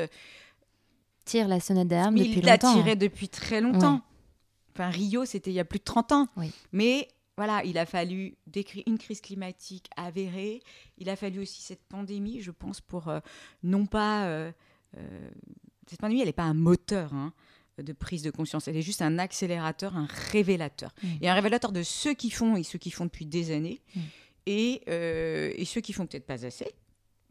[1.26, 2.68] Tire la sonnette d'alarme depuis il l'a longtemps.
[2.72, 2.74] hein.
[2.76, 4.02] tiré depuis très longtemps.
[4.74, 6.28] Enfin, Rio, c'était il y a plus de 30 ans.
[6.36, 6.52] Oui.
[6.74, 8.36] Mais voilà, il a fallu
[8.86, 10.62] une crise climatique avérée.
[10.98, 13.20] Il a fallu aussi cette pandémie, je pense, pour euh,
[13.64, 14.26] non pas.
[14.26, 14.52] euh,
[15.88, 17.34] cette pandémie, elle n'est pas un moteur hein,
[17.82, 18.68] de prise de conscience.
[18.68, 20.94] Elle est juste un accélérateur, un révélateur.
[21.02, 21.08] Mm.
[21.22, 23.82] Et un révélateur de ceux qui font et ceux qui font depuis des années.
[23.96, 24.00] Mm.
[24.46, 26.68] Et, euh, et ceux qui font peut-être pas assez,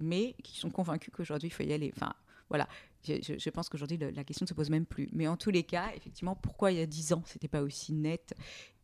[0.00, 1.92] mais qui sont convaincus qu'aujourd'hui, il faut y aller.
[1.96, 2.12] Enfin,
[2.48, 2.68] voilà.
[3.06, 5.08] Je, je- je pense qu'aujourd'hui, la question ne se pose même plus.
[5.12, 7.92] Mais en tous les cas, effectivement, pourquoi il y a dix ans, c'était pas aussi
[7.92, 8.34] net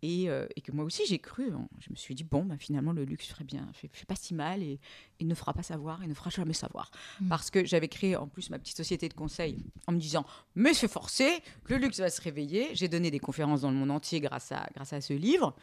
[0.02, 1.52] et, euh, et que moi aussi, j'ai cru.
[1.52, 1.68] hein.
[1.81, 4.35] Je me suis dit, bon, bah, finalement, le luxe ferait bien, fait, fait pas si
[4.35, 4.78] mal et
[5.20, 6.90] il ne fera pas savoir, il ne fera jamais savoir.
[7.20, 7.28] Mm.
[7.28, 10.74] Parce que j'avais créé en plus ma petite société de conseil en me disant, mais
[10.74, 11.28] c'est forcé,
[11.68, 12.68] le luxe va se réveiller.
[12.74, 15.54] J'ai donné des conférences dans le monde entier grâce à, grâce à ce livre.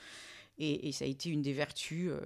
[0.58, 2.20] Et, et ça a été une des vertus euh,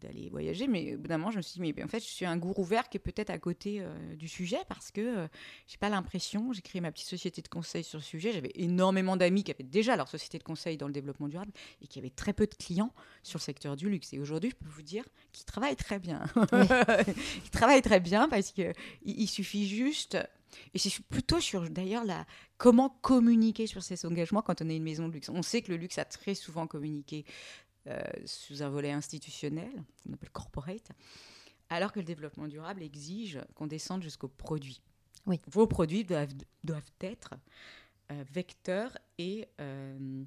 [0.00, 0.66] d'aller voyager.
[0.66, 2.36] Mais au bout d'un moment, je me suis dit, mais en fait, je suis un
[2.36, 5.28] gourou vert qui est peut-être à côté euh, du sujet parce que euh,
[5.66, 6.52] j'ai pas l'impression.
[6.52, 8.32] J'ai créé ma petite société de conseil sur le sujet.
[8.32, 11.86] J'avais énormément d'amis qui avaient déjà leur société de conseil dans le développement durable et
[11.86, 14.14] qui avaient très peu de clients sur le secteur du luxe.
[14.14, 16.24] Et aujourd'hui, je peux vous dire qu'ils travaillent très bien.
[17.44, 18.72] Ils travaillent très bien parce que
[19.04, 20.16] il, suffit juste.
[20.72, 24.82] Et c'est plutôt sur d'ailleurs la comment communiquer sur ses engagements quand on est une
[24.82, 25.28] maison de luxe.
[25.28, 27.24] On sait que le luxe a très souvent communiqué
[28.24, 29.72] sous un volet institutionnel,
[30.04, 30.90] qu'on appelle corporate,
[31.70, 34.80] alors que le développement durable exige qu'on descende jusqu'aux produits.
[35.26, 35.40] Oui.
[35.50, 37.34] Vos produits doivent, doivent être
[38.12, 40.24] euh, vecteurs et euh,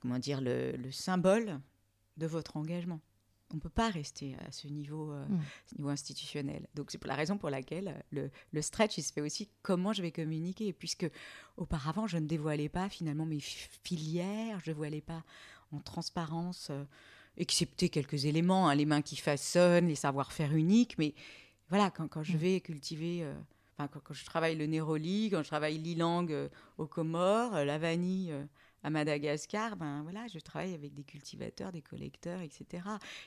[0.00, 1.60] comment dire le, le symbole
[2.16, 3.00] de votre engagement.
[3.52, 5.40] On ne peut pas rester à ce niveau, euh, Mm.
[5.66, 6.66] ce niveau institutionnel.
[6.74, 9.48] Donc c'est pour la raison pour laquelle euh, le, le stretch, il se fait aussi
[9.62, 11.06] comment je vais communiquer, puisque
[11.56, 15.22] auparavant, je ne dévoilais pas finalement mes fi- filières, je ne dévoilais pas
[15.72, 16.84] en transparence, euh,
[17.36, 21.14] excepté quelques éléments, hein, les mains qui façonnent, les savoir-faire uniques, mais
[21.68, 22.40] voilà, quand, quand je Mm.
[22.40, 23.22] vais cultiver...
[23.22, 23.34] euh,
[23.80, 27.64] Enfin, quand, quand je travaille le néroli, quand je travaille l'ilang euh, aux Comores, euh,
[27.64, 28.42] la vanille euh,
[28.82, 32.82] à Madagascar, ben voilà, je travaille avec des cultivateurs, des collecteurs, etc.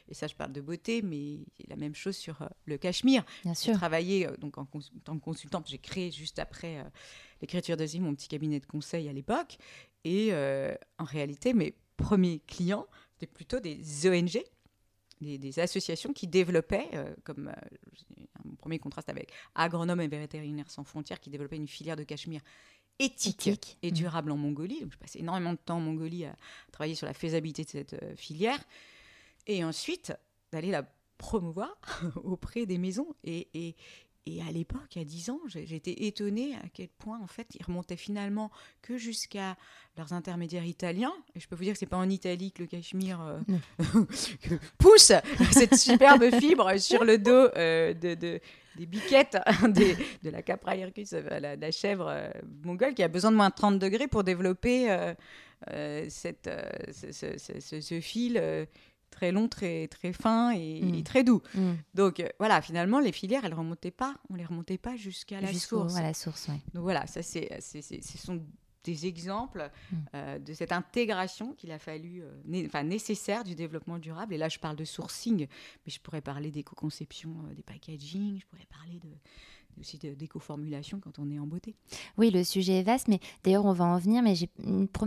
[0.10, 3.23] Et ça, je parle de beauté, mais c'est la même chose sur euh, le cachemire.
[3.45, 3.75] Bien J'ai sûr.
[3.75, 5.69] travaillé euh, donc en, cons- en tant que consultante.
[5.69, 6.84] J'ai créé juste après euh,
[7.41, 9.58] l'écriture de Zim mon petit cabinet de conseil à l'époque.
[10.04, 10.34] Et
[10.97, 14.41] en réalité, mes premiers clients, c'était plutôt des ONG
[15.21, 20.69] des, des associations qui développaient, euh, comme euh, mon premier contraste avec Agronomes et Vétérinaires
[20.69, 22.41] sans frontières, qui développaient une filière de cachemire
[22.99, 23.77] éthique, Éthique.
[23.81, 23.95] et Mm.
[23.95, 24.81] durable en Mongolie.
[24.81, 26.35] Donc, je passais énormément de temps en Mongolie à
[26.71, 28.59] travailler sur la faisabilité de cette euh, filière.
[29.47, 30.13] Et ensuite,
[30.51, 30.83] d'aller la
[31.17, 31.79] promouvoir
[32.23, 33.07] auprès des maisons.
[33.23, 33.75] Et, et,
[34.27, 37.47] et à l'époque, il y a 10 ans, j'étais étonnée à quel point, en fait,
[37.60, 38.51] ils remontaient finalement
[38.84, 39.55] que jusqu'à
[39.97, 41.13] leurs intermédiaires italiens.
[41.36, 43.39] Et je peux vous dire que c'est pas en Italie que le cachemire euh,
[44.77, 45.12] pousse
[45.51, 48.39] cette superbe fibre sur le dos euh, de, de-
[48.77, 49.38] des biquettes
[49.69, 52.29] des- de la Capra hircus, la, la chèvre euh,
[52.63, 54.88] mongole, qui a besoin de moins 30 degrés pour développer
[56.10, 56.49] cette,
[56.91, 58.67] ce, ce- ce- ce- ce fil
[59.12, 60.95] très long, très, très fin et, Mm.
[60.95, 61.41] et très doux.
[61.54, 61.74] Mm.
[61.93, 65.54] Donc euh, voilà, finalement, les filières, elles remontaient pas, on les remontait pas jusqu'à la
[65.54, 65.95] source.
[65.95, 66.60] à la source, ouais.
[66.74, 68.41] Donc voilà, ça c'est, c'est- c'est- ce sont
[68.84, 69.95] des exemples Mm.
[70.15, 74.34] euh, de cette intégration qu'il a fallu, euh, né- nécessaire du développement durable.
[74.34, 75.45] Et là, je parle de sourcing,
[75.86, 79.10] mais je pourrais parler d'éco-conception euh, des packaging, je pourrais parler de,
[79.79, 81.75] aussi d'éco-formulation quand on est en beauté.
[82.17, 84.21] Oui, le sujet est vaste, mais d'ailleurs, on va en venir.
[84.23, 84.49] Mais j'ai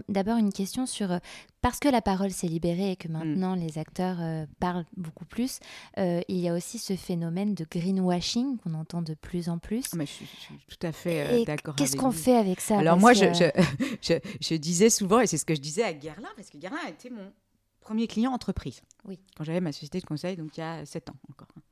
[0.08, 1.12] d'abord une question sur.
[1.12, 1.18] euh,
[1.60, 5.60] parce que la parole s'est libérée et que maintenant les acteurs euh, parlent beaucoup plus,
[5.98, 9.84] euh, il y a aussi ce phénomène de greenwashing qu'on entend de plus en plus.
[9.94, 11.74] Mais je, suis- je suis tout à fait d'accord.
[11.76, 12.78] Qu'est-ce qu'on fait avec ça?
[12.78, 15.82] Alors moi, que, je, je, je- je disais souvent, et c'est ce que je disais
[15.84, 17.32] à Guerlain, parce que Guerlain a été mon
[17.80, 18.82] premier client entreprise.
[19.06, 19.18] Oui.
[19.36, 21.48] Quand j'avais ma société de conseil, donc il y a 7 ans encore.
[21.56, 21.62] hein.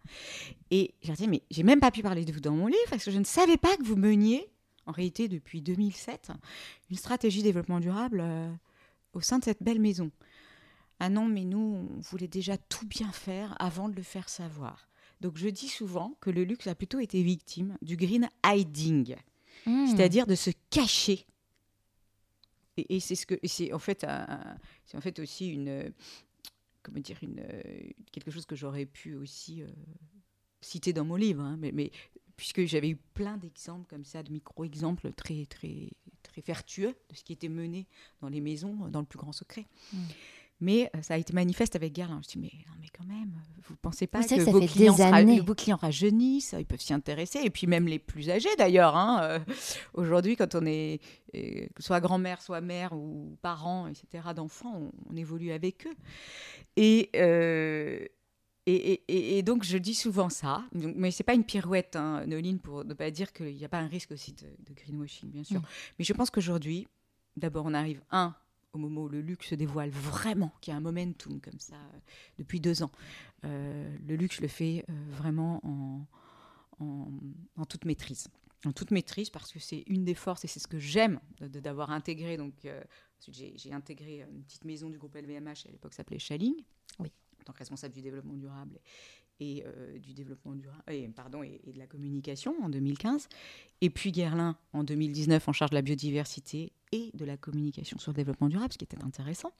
[0.70, 3.04] Et j'ai dit, mais j'ai même pas pu parler de vous dans mon livre, parce
[3.04, 4.48] que je ne savais pas que vous meniez,
[4.86, 6.30] en réalité depuis 2007,
[6.90, 8.50] une stratégie développement durable euh,
[9.12, 10.10] au sein de cette belle maison.
[11.00, 14.88] Ah non, mais nous, on voulait déjà tout bien faire avant de le faire savoir.
[15.20, 19.14] Donc je dis souvent que le luxe a plutôt été victime du green hiding
[19.66, 21.26] hmm, c'est-à-dire de se cacher.
[22.76, 25.92] Et, et c'est ce que c'est en fait un- c'est en fait aussi une
[26.82, 27.62] comment dire une euh,
[28.12, 29.68] quelque chose que j'aurais pu aussi euh,
[30.60, 31.90] citer dans mon livre, hein, mais,
[32.36, 35.90] puisque j'avais eu plein d'exemples comme ça, de micro-exemples très très
[36.22, 37.86] très vertueux de ce qui était mené
[38.20, 39.66] dans les maisons dans le plus grand secret.
[39.92, 39.98] Mm.
[40.62, 42.20] Mais euh, ça a été manifeste avec Guerlain.
[42.22, 43.32] Je dis mais non mais quand même,
[43.68, 46.92] vous pensez pas que, que ça vos clients, sera- vos clients rajeunissent, ils peuvent s'y
[46.94, 48.96] intéresser, et puis même les plus âgés d'ailleurs.
[48.96, 49.38] hein, euh,
[49.94, 51.00] Aujourd'hui, quand on est
[51.34, 54.28] euh, soit grand-mère, soit mère ou parent, etc.
[54.36, 54.72] d'enfants,
[55.08, 55.94] on, on évolue avec eux.
[56.76, 58.06] Et, euh,
[58.66, 59.02] et,
[59.38, 62.94] et- donc je dis souvent ça, mais c'est pas une pirouette, hein, Noline, pour ne
[62.94, 65.60] pas dire qu'il n'y a pas un risque aussi de, de greenwashing, bien sûr.
[65.98, 66.86] Mais je pense qu'aujourd'hui,
[67.36, 68.34] d'abord, on arrive un
[68.72, 71.74] au moment où le luxe se dévoile vraiment, qu'il y a un momentum comme ça
[71.76, 71.98] euh,
[72.38, 72.90] depuis deux ans.
[73.44, 76.06] Euh, le luxe le fait euh, vraiment en,
[76.80, 77.08] en,
[77.56, 78.28] en toute maîtrise.
[78.64, 81.90] En toute maîtrise parce que c'est une des forces et c'est ce que j'aime d'avoir
[81.90, 82.36] intégré.
[82.36, 82.54] Donc,
[83.28, 86.54] j'ai intégré une petite maison du groupe LVMH, à l'époque s'appelait Chaling,
[87.00, 87.10] Oui.
[87.40, 88.78] en tant que responsable du développement durable
[89.42, 93.28] et euh, du développement durable, et, pardon, et, de la communication en 2015.
[93.80, 98.12] Et puis Guerlain en 2019 en charge de la biodiversité et de la communication sur
[98.12, 99.50] le développement durable, ce qui était intéressant,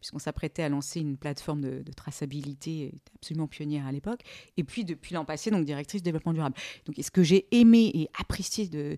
[0.00, 4.22] puisqu'on s'apprêtait à lancer une plateforme de, traçabilité absolument pionnière à l'époque.
[4.56, 6.56] Et puis depuis l'an passé, donc directrice développement durable.
[6.86, 8.96] Donc ce que j'ai aimé et apprécié de,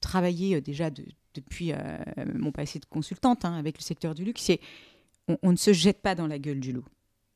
[0.00, 1.98] travailler euh, déjà de- depuis euh,
[2.34, 4.60] mon passé de consultante hein, avec le secteur du luxe, c'est
[5.28, 6.86] on, on ne se jette pas dans la gueule du loup.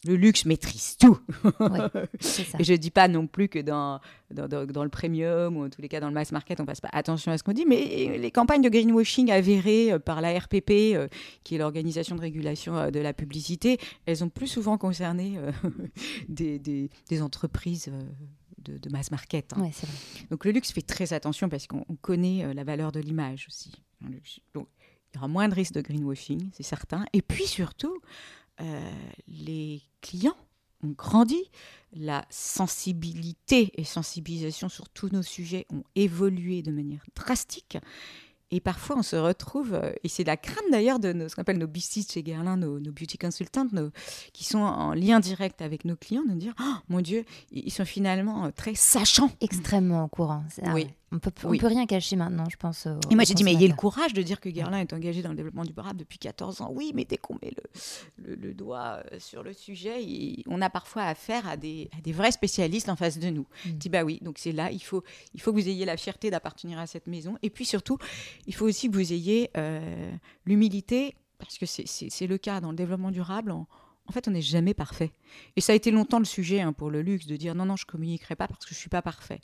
[0.07, 1.19] Le luxe maîtrise tout.
[1.59, 1.81] Ouais,
[2.21, 2.57] c'est ça.
[2.61, 5.65] Et je ne dis pas non plus que dans, dans, dans- dans le premium ou
[5.65, 7.53] en tous les cas dans le mass market, on passe pas attention à ce qu'on
[7.53, 11.09] dit, mais les campagnes de greenwashing avérées euh, par la RPP, euh,
[11.43, 15.51] qui est l'organisation de régulation euh, de la publicité, elles ont plus souvent concerné euh,
[16.29, 18.01] des, des- des entreprises euh,
[18.59, 19.53] de, de mass market.
[19.57, 19.63] hein.
[19.63, 19.97] Ouais, c'est vrai.
[20.31, 23.73] Donc le luxe fait très attention parce qu'on on connaît la valeur de l'image aussi.
[24.55, 24.69] Donc
[25.13, 27.05] il y aura moins de risques de greenwashing, c'est certain.
[27.13, 27.97] Et puis surtout,
[28.61, 28.91] euh,
[29.27, 30.37] les clients
[30.85, 31.43] ont grandi,
[31.93, 37.79] la sensibilité et sensibilisation sur tous nos sujets ont évolué de manière drastique.
[38.51, 41.43] Et parfois, on se retrouve, euh, et c'est la crainte d'ailleurs de nos, ce qu'on
[41.43, 43.91] appelle nos BC chez Guerlain, nos, nos beauty consultants, nos-
[44.33, 47.85] qui sont en lien direct avec nos clients, de dire Oh, mon Dieu, ils sont
[47.85, 49.31] finalement euh, très sachants.
[49.43, 50.45] Extrêmement au courant.
[50.73, 50.89] Oui.
[51.11, 51.59] On peut, on Oui.
[51.59, 52.87] peut rien cacher maintenant, je pense.
[53.11, 55.31] Et moi, j'ai dit, mais ayez le courage de dire que Guerlain est engagé dans
[55.31, 56.71] le développement durable depuis 14 ans.
[56.75, 60.61] Oui, mais dès qu'on met le, le, le doigt euh, sur le sujet, il- on
[60.61, 63.47] a parfois affaire à des, à des vrais spécialistes en face de nous.
[63.65, 63.69] Mm.
[63.69, 65.97] Je dis, bah oui, donc c'est là, il faut, il faut que vous ayez la
[65.97, 67.39] fierté d'appartenir à cette maison.
[67.43, 67.97] Et puis surtout,
[68.47, 70.13] il faut aussi que vous ayez euh,
[70.45, 73.53] l'humilité, parce que c'est- le cas dans le développement durable.
[73.53, 75.11] En fait, on n'est jamais parfait.
[75.57, 77.77] Et ça a été longtemps le sujet hein, pour le luxe de dire non, non,
[77.77, 79.41] je communiquerai pas parce que je suis pas parfait.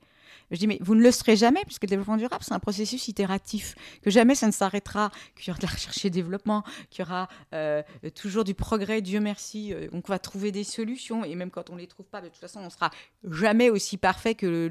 [0.50, 3.08] Je dis mais vous ne le serez jamais puisque le développement durable c'est un processus
[3.08, 7.04] itératif, que jamais ça ne s'arrêtera, qu'il y aura de la recherche et développement, qu'il
[7.04, 7.82] y aura euh,
[8.14, 9.00] toujours du progrès.
[9.02, 12.20] Dieu merci, euh, on va trouver des solutions et même quand on les trouve pas,
[12.20, 12.90] de toute façon, on sera
[13.30, 14.70] jamais aussi parfait que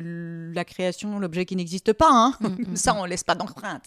[0.53, 2.09] la création, l'objet qui n'existe pas.
[2.11, 2.33] Hein.
[2.75, 3.85] Ça, on laisse pas d'empreinte.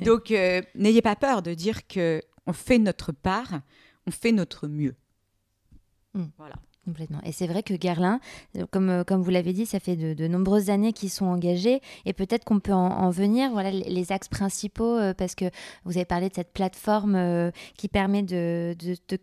[0.00, 3.60] Donc euh, n'ayez pas peur de dire que on fait notre part,
[4.06, 4.94] on fait notre mieux.
[6.14, 6.24] Mm.
[6.38, 6.56] Voilà.
[6.86, 7.18] Complètement.
[7.24, 8.20] Et c'est vrai que Guerlain,
[8.56, 11.80] euh, comme, euh, comme vous l'avez dit, ça fait de, nombreuses années qu'ils sont engagés
[12.04, 15.46] et peut-être qu'on peut en, venir, voilà les, axes principaux, euh, parce que
[15.84, 19.16] vous avez parlé de cette plateforme qui permet de, de,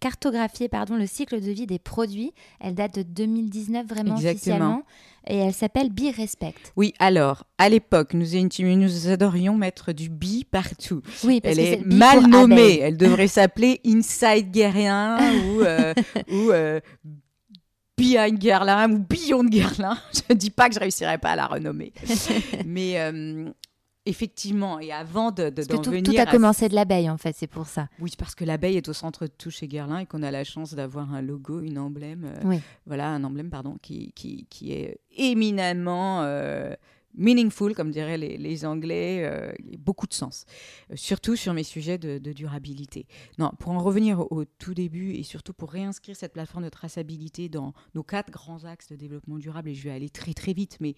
[0.00, 2.32] cartographier pardon, le cycle de vie des produits.
[2.60, 4.82] Elle date de 2019 vraiment officiellement
[5.26, 6.54] et elle s'appelle Be Respect.
[6.76, 8.26] Oui, alors, à l'époque, nous,
[8.60, 11.02] nous adorions mettre du bi partout.
[11.24, 12.78] Oui, parce elle est, mal nommée.
[12.80, 15.94] Elle devrait s'appeler Inside Guerlain ou, euh,
[16.30, 16.80] ou euh,
[17.98, 19.98] Behind Guerlain ou Beyond Guerlain.
[20.12, 21.92] Je ne dis pas que je réussirais pas à la renommer.
[22.66, 23.50] Mais euh,
[24.08, 27.66] Effectivement, et avant de, de tout, tout, a commencé de l'abeille en fait, c'est pour
[27.66, 27.88] ça.
[27.98, 30.44] Oui, parce que l'abeille est au centre de tout chez Guerlain et qu'on a la
[30.44, 35.00] chance d'avoir un logo, une emblème, euh, voilà, un emblème pardon, qui, qui, qui est
[35.16, 36.72] éminemment euh,
[37.14, 40.44] meaningful, comme diraient les, les Anglais, euh, beaucoup de sens,
[40.94, 43.08] surtout sur mes sujets de, durabilité.
[43.38, 46.68] Non, pour en revenir au, au, tout début et surtout pour réinscrire cette plateforme de
[46.68, 50.52] traçabilité dans nos quatre grands axes de développement durable, et je vais aller très très
[50.52, 50.94] vite, mais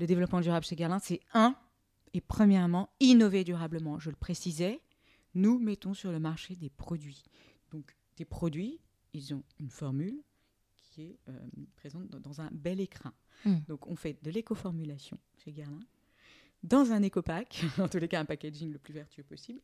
[0.00, 1.54] le développement durable chez Guerlain, c'est un
[2.16, 3.98] et premièrement, innover durablement.
[3.98, 4.80] Je le précisais,
[5.34, 7.24] nous mettons sur le marché des produits.
[7.72, 8.80] Donc, des produits,
[9.12, 10.22] ils ont une formule
[10.76, 11.38] qui est euh,
[11.76, 13.12] présente dans, un bel écrin.
[13.44, 13.58] Hmm.
[13.68, 15.82] Donc, on fait de l'éco-formulation chez Guerlain,
[16.62, 19.60] dans un éco-pack, en tous les cas un packaging le plus vertueux possible,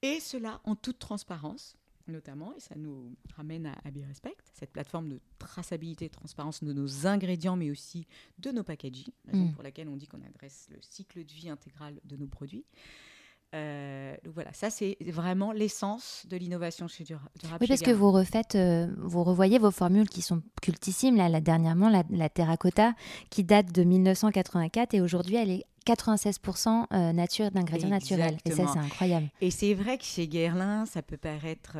[0.00, 1.76] et cela en toute transparence
[2.08, 6.72] notamment, et ça nous ramène à, à Respect, cette plateforme de traçabilité et transparence de
[6.72, 8.06] nos ingrédients, mais aussi
[8.38, 9.52] de nos packaging, raison mm.
[9.52, 12.64] pour laquelle on dit qu'on adresse le cycle de vie intégral de nos produits.
[13.52, 17.30] Euh, donc voilà, ça c'est vraiment l'essence de l'innovation chez Durable.
[17.60, 21.16] Oui, parce que vous refaites, euh, vous revoyez vos formules qui sont cultissimes.
[21.16, 22.94] Là, dernièrement, la, la terracotta
[23.28, 28.38] qui date de 1984 et aujourd'hui elle est 96% euh, nature d'ingrédients naturels.
[28.44, 29.28] Et ça, c'est incroyable.
[29.40, 31.76] Et c'est vrai que chez Guerlain, ça peut paraître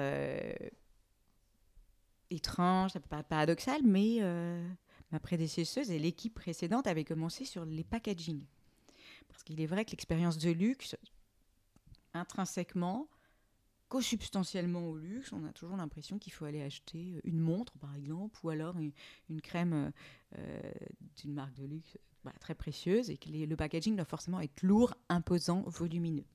[2.30, 4.20] étrange, ça peut paraître paradoxal, mais
[5.12, 8.40] ma prédécesseuse et l'équipe précédente avaient commencé sur les packaging.
[9.28, 10.96] Parce qu'il est vrai que l'expérience de luxe,
[12.14, 13.08] intrinsèquement,
[13.88, 18.38] co-substantiellement au luxe, on a toujours l'impression qu'il faut aller acheter une montre, par exemple,
[18.44, 19.92] ou alors une crème
[21.16, 24.94] d'une marque de luxe bah, très précieuse et que le packaging doit forcément être lourd,
[25.08, 26.26] imposant, volumineux.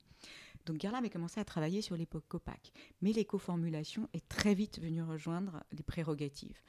[0.64, 5.02] Donc Guerlain avait commencé à travailler sur l'époque Copac, mais l'éco-formulation est très vite venue
[5.02, 6.60] rejoindre les prérogatives.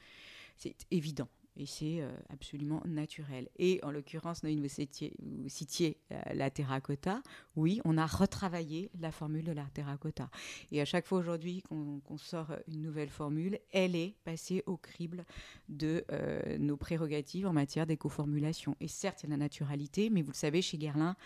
[0.56, 3.48] C'est évident et c'est euh, absolument naturel.
[3.58, 7.20] Et en l'occurrence, vous citiez, euh, la terracotta,
[7.56, 10.30] oui, on a retravaillé la formule de la terracotta.
[10.70, 15.24] Et à chaque fois aujourd'hui qu'on sort une nouvelle formule, elle est passée au crible
[15.68, 18.76] de euh, nos prérogatives en matière d'éco-formulation.
[18.80, 21.16] Et certes, il y a la naturalité, mais vous le savez, chez Guerlain,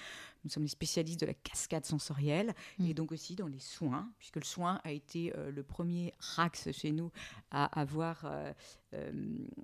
[0.45, 2.87] nous sommes les spécialistes de la cascade sensorielle mm.
[2.87, 6.71] et donc aussi dans les soins, puisque le soin a été euh, le premier RAX
[6.73, 7.11] chez nous
[7.51, 8.53] à avoir, euh,
[8.95, 9.13] euh,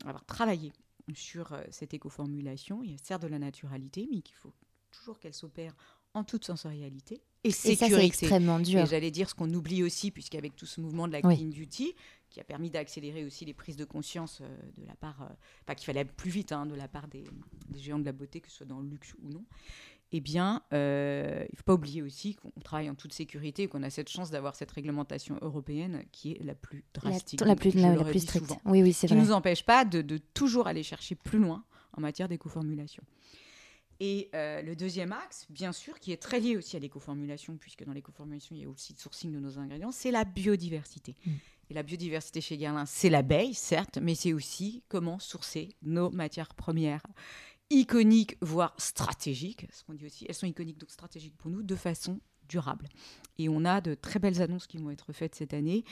[0.05, 0.73] avoir travaillé
[1.15, 2.83] sur cette éco-formulation.
[2.85, 4.53] Il y a certes de la naturalité, mais qu'il faut
[4.91, 5.75] toujours qu'elle s'opère
[6.15, 8.81] en toute sensorialité et, ça, c'est extrêmement dur.
[8.81, 11.95] Et j'allais dire ce qu'on oublie aussi, puisqu'avec tout ce mouvement de la clean duty,
[12.29, 14.43] qui a permis d'accélérer aussi les prises de conscience
[14.77, 15.31] de la part,
[15.65, 17.25] pas qu'il fallait plus vite, hein, de la part des,
[17.69, 19.45] des, géants de la beauté, que ce soit dans le luxe ou non,
[20.11, 23.69] eh bien, euh, il ne faut pas oublier aussi qu'on travaille en toute sécurité et
[23.69, 27.41] qu'on a cette chance d'avoir cette réglementation européenne qui est la plus drastique.
[27.43, 28.55] La, plus, la, plus stricte.
[28.65, 31.65] Oui, oui, c'est Qui ne nous empêche pas de, toujours aller chercher plus loin
[31.97, 33.03] en matière d'éco-formulation.
[34.01, 37.85] Et euh, le deuxième axe, bien sûr, qui est très lié aussi à l'éco-formulation, puisque
[37.85, 41.17] dans l'éco-formulation, il y a aussi le sourcing de nos ingrédients, c'est la biodiversité.
[41.27, 41.31] Mm.
[41.71, 46.55] Et la biodiversité chez Guerlain, c'est l'abeille, certes, mais c'est aussi comment sourcer nos matières
[46.55, 47.03] premières
[47.71, 51.75] iconiques, voire stratégiques, ce qu'on dit aussi, elles sont iconiques, donc stratégiques pour nous, de
[51.75, 52.89] façon durable.
[53.39, 55.85] Et on a de très belles annonces qui vont être faites cette année,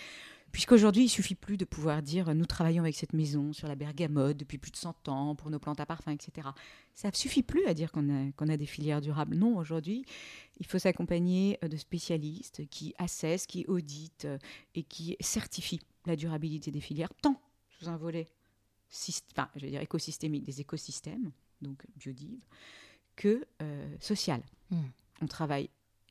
[0.53, 4.39] puisqu'aujourd'hui, il suffit plus de pouvoir dire nous travaillons avec cette maison sur la bergamote
[4.39, 6.49] depuis plus de 100 ans pour nos plantes à parfum, etc.
[6.95, 9.37] Ça ne suffit plus à dire qu'on a, des filières durables.
[9.37, 10.07] Non, aujourd'hui,
[10.59, 14.39] il faut s'accompagner de spécialistes qui assessent, qui auditent euh,
[14.74, 18.27] et qui certifient la durabilité des filières, tant sous un volet
[19.57, 22.40] je vais dire écosystémique, des écosystèmes, donc biodive,
[23.16, 24.42] que euh, social.
[24.70, 24.82] Hmm.
[25.20, 25.70] On travaille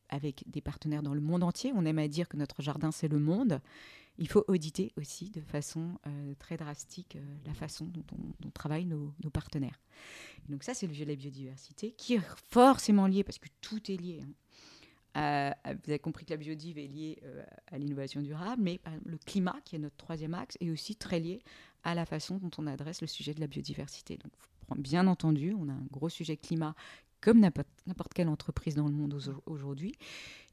[0.09, 1.71] avec des partenaires dans le monde entier.
[1.75, 3.59] On aime à dire que notre jardin, c'est le monde.
[4.17, 5.97] il faut auditer aussi de façon
[6.39, 8.05] très drastique la façon dont,
[8.45, 9.81] on, travaillent nos, partenaires.
[10.47, 13.91] donc ça, c'est le jeu de la biodiversité qui est forcément lié, parce que tout
[13.91, 14.23] est lié.
[15.15, 17.19] Hein, vous avez compris que la biodive est liée
[17.67, 21.41] à l'innovation durable, mais le climat, qui est notre troisième axe, est aussi très lié
[21.85, 24.17] à la façon dont on adresse le sujet de la biodiversité.
[24.17, 24.33] Donc,
[24.76, 26.76] bien entendu, on a un gros sujet climat
[27.22, 29.95] comme n'importe quelle entreprise dans le monde aujourd'hui.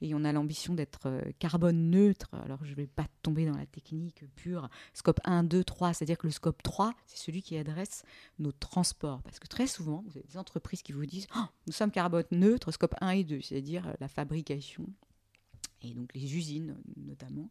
[0.01, 2.31] Et on a l'ambition d'être euh, carbone neutre.
[2.33, 4.71] Alors, je ne vais pas tomber dans la technique pure.
[4.95, 8.05] Scope 1, 2, 3, c'est-à-dire que le scope 3, c'est celui qui adresse
[8.39, 9.21] nos transports.
[9.23, 12.25] Parce que très souvent, vous avez des entreprises qui vous disent oh, nous sommes carbone
[12.31, 14.87] neutre, scope 1 et 2, c'est-à-dire la fabrication
[15.83, 17.51] et donc les usines notamment.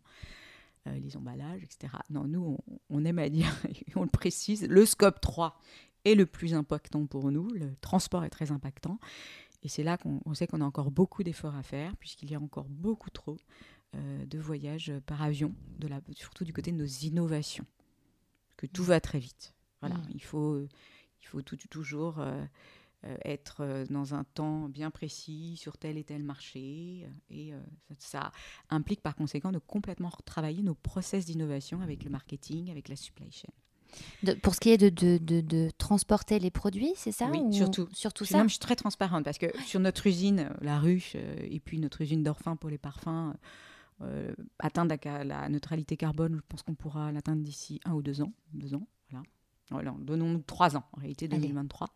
[0.87, 1.93] Euh, les emballages, etc.
[2.09, 3.55] Non, nous, on, on aime à dire,
[3.95, 5.59] on le précise, le scope 3
[6.05, 7.47] est le plus impactant pour nous.
[7.51, 8.99] Le transport est très impactant.
[9.61, 12.39] Et c'est là qu'on sait qu'on a encore beaucoup d'efforts à faire, puisqu'il y a
[12.39, 13.37] encore beaucoup trop
[13.95, 17.67] euh, de voyages par avion, de la, surtout du côté de nos innovations.
[18.57, 19.53] Que tout va très vite.
[19.81, 20.07] Voilà, mm.
[20.15, 20.61] il faut,
[21.21, 22.43] il faut tout, toujours euh,
[23.25, 27.07] être dans un temps bien précis sur tel et tel marché.
[27.29, 27.53] Et
[27.97, 28.31] ça,
[28.69, 33.31] implique par conséquent de complètement retravailler nos process d'innovation avec le marketing, avec la supply
[33.31, 33.51] chain
[34.41, 37.87] pour ce qui est de, de, de, transporter les produits, c'est ça Oui, surtout.
[37.93, 38.43] Surtout ça.
[38.43, 42.01] je suis très transparente parce que sur notre usine, la ruche, euh, et puis notre
[42.01, 43.33] usine d'Orphin pour les parfums,
[44.01, 48.33] euh, atteindre la, neutralité carbone, je pense qu'on pourra l'atteindre d'ici un ou deux ans.
[48.53, 49.25] Deux ans, voilà.
[49.71, 51.87] Voilà, donnons-nous trois ans, en réalité 2023.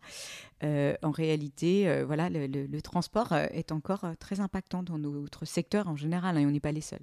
[0.62, 6.36] Euh, en réalité, voilà, le, transport est encore très impactant dans notre secteur en général,
[6.36, 7.02] hein, et on n'est pas les seuls.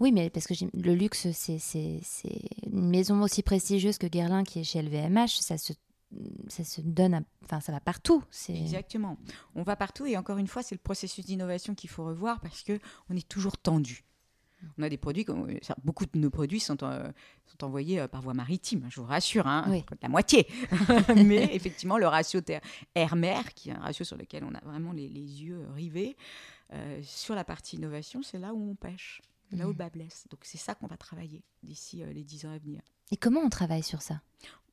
[0.00, 1.58] Oui, mais parce que le luxe, c'est
[2.66, 5.72] une maison aussi prestigieuse que Guerlain qui est chez LVMH, ça se
[6.48, 8.22] ça se donne, enfin ça va partout.
[8.48, 9.16] Exactement.
[9.54, 12.62] On va partout et encore une fois, c'est le processus d'innovation qu'il faut revoir parce
[12.62, 12.78] que
[13.10, 14.04] on est toujours tendu.
[14.78, 15.26] On a des produits,
[15.84, 17.10] beaucoup de nos produits sont, euh,
[17.46, 19.66] sont envoyés euh, par voie maritime, je vous rassure, hein,
[20.02, 20.46] la moitié.
[21.16, 22.40] Mais effectivement, le ratio
[22.94, 26.16] air-mer, qui est un ratio sur lequel on a vraiment les, yeux rivés,
[26.72, 29.20] euh, sur la partie innovation, c'est là où on pêche
[29.56, 30.26] là où le bas blesse.
[30.30, 32.82] Donc c'est ça qu'on va travailler d'ici euh, les 10 ans à venir.
[33.10, 34.20] Et comment on travaille sur ça?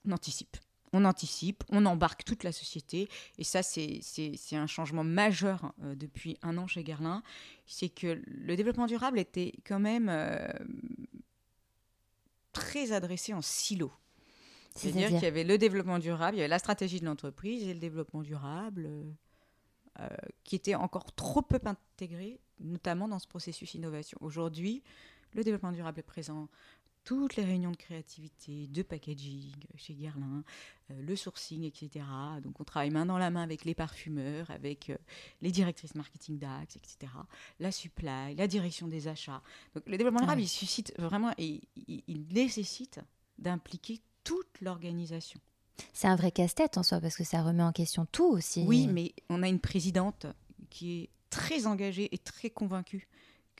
[0.05, 0.57] On anticipe.
[0.93, 3.07] On anticipe, on embarque toute la société.
[3.37, 4.01] Et ça, c'est
[4.53, 7.23] un changement majeur euh, depuis un an chez Guerlain.
[7.65, 10.47] C'est que le développement durable était quand même euh,
[12.51, 13.91] très adressé en silo.
[14.75, 17.73] C'est-à-dire qu'il y avait le développement durable, il y avait la stratégie de l'entreprise et
[17.73, 18.89] le développement durable
[20.45, 24.17] qui était encore trop peu intégré notamment dans ce processus innovation.
[24.21, 24.83] Aujourd'hui,
[25.33, 26.49] le développement durable est présent
[27.03, 30.43] toutes les réunions de créativité, de packaging chez Guerlain,
[30.91, 32.05] euh, le sourcing, etc.
[32.43, 34.97] Donc on travaille main dans la main avec les parfumeurs, avec euh,
[35.41, 37.11] les directrices marketing d'Axe, etc.
[37.59, 39.41] La supply, la direction des achats.
[39.75, 42.99] Donc le développement durable, il suscite vraiment, et il nécessite
[43.37, 45.39] d'impliquer toute l'organisation.
[45.93, 48.63] C'est un vrai casse-tête en soi parce que ça remet en question tout aussi.
[48.67, 50.27] Oui, mais on a une présidente
[50.69, 53.07] qui est très engagée et très convaincue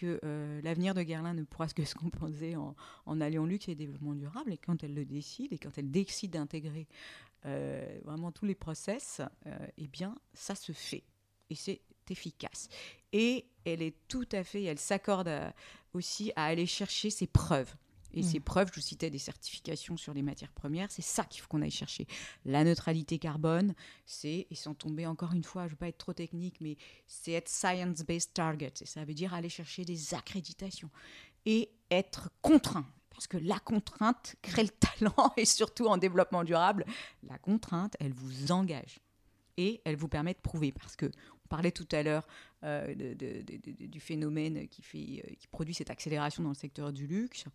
[0.05, 2.75] euh, l'avenir de Guerlain ne pourra que se composer en,
[3.05, 4.53] en alliant luxe et développement durable.
[4.53, 6.87] Et quand elle le décide, et quand elle décide d'intégrer
[7.45, 11.03] euh, vraiment tous les process, euh, eh bien, ça se fait.
[11.49, 12.67] Et c'est efficace.
[13.13, 15.31] Et elle est tout à fait, elle s'accorde
[15.93, 17.73] aussi à aller chercher ses preuves.
[18.13, 18.43] Et ces mm.
[18.43, 21.61] preuves, je vous citais des certifications sur les matières premières, c'est ça qu'il faut qu'on
[21.61, 22.07] aille chercher.
[22.45, 23.73] La neutralité carbone,
[24.05, 26.77] c'est, et sans tomber encore une fois, je ne veux pas être trop technique, mais
[27.07, 28.73] c'est être science-based target.
[28.81, 30.89] Et ça veut dire aller chercher des accréditations
[31.45, 32.85] et être contraint.
[33.09, 36.85] Parce que la contrainte crée le talent et surtout en développement durable,
[37.23, 38.99] la contrainte, elle vous engage
[39.57, 40.71] et elle vous permet de prouver.
[40.71, 42.25] Parce que on parlait tout à l'heure
[42.63, 42.95] euh,
[43.79, 47.45] du phénomène qui, fait, euh, qui produit cette accélération dans le secteur du luxe.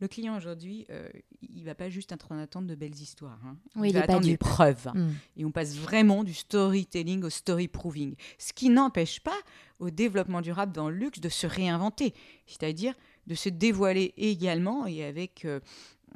[0.00, 1.08] Le client aujourd'hui, euh,
[1.42, 3.40] il va pas juste être en attente de belles histoires.
[3.44, 3.56] Hein.
[3.82, 4.88] il, va attendre des preuves.
[4.94, 5.10] Hmm.
[5.36, 8.14] Et on passe vraiment du storytelling au story proving.
[8.38, 9.36] Ce qui n'empêche pas
[9.80, 12.14] au développement durable dans le luxe de se réinventer,
[12.46, 12.94] c'est-à-dire
[13.26, 15.58] de se dévoiler également et avec euh,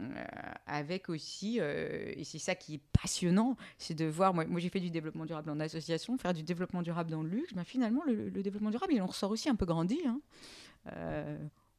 [0.01, 0.25] euh,
[0.67, 4.81] avec aussi, et c'est ça qui est passionnant, c'est de voir, moi, moi j'ai fait
[4.81, 8.31] du développement durable en association, faire du développement durable dans le luxe, ben finalement le,
[8.31, 9.99] développement durable, il en ressort aussi un peu grandi.
[10.07, 10.21] Hein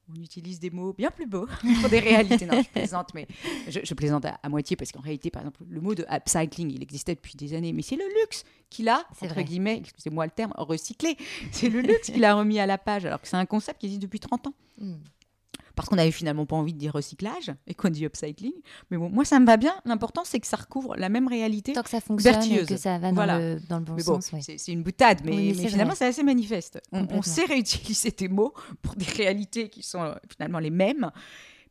[0.09, 1.47] on utilise des mots bien plus beaux
[1.81, 2.45] pour des réalités.
[2.45, 3.27] Non, je plaisante, mais
[3.67, 7.15] je, plaisante à, moitié parce qu'en réalité, par exemple, le mot de upcycling, il existait
[7.15, 11.17] depuis des années, mais c'est le luxe qui l'a, entre guillemets, excusez-moi le terme, recyclé.
[11.51, 13.87] C'est le luxe qui l'a remis à la page, alors que c'est un concept qui
[13.87, 14.53] existe depuis 30 ans.
[14.77, 14.95] Hmm
[15.76, 18.53] parce qu'on n'avait finalement pas envie de dire recyclage et qu'on dit upcycling.
[18.91, 19.74] Mais bon, moi, ça me va bien.
[19.86, 21.74] L'important, c'est que ça recouvre la même réalité.
[21.74, 24.32] Tant que ça fonctionne et que ça va dans, le, dans le, bon, sens.
[24.39, 26.80] C'est une boutade, mais, finalement, c'est assez manifeste.
[26.91, 31.09] On, sait réutiliser tes mots pour des réalités qui sont euh, finalement les mêmes.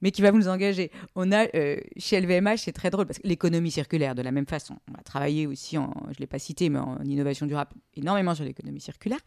[0.03, 0.91] mais qui va vous engager.
[1.15, 4.47] On a euh, chez LVMH, c'est très drôle parce que l'économie circulaire, de la même
[4.47, 7.73] façon, on a travaillé aussi, en, je ne l'ai pas cité, mais en innovation durable,
[7.95, 9.21] énormément sur l'économie circulaire.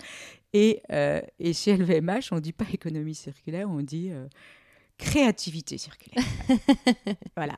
[0.54, 4.28] Et, euh, et, chez LVMH, on ne dit pas économie circulaire, on dit euh,
[4.98, 6.24] créativité circulaire.
[7.36, 7.58] voilà.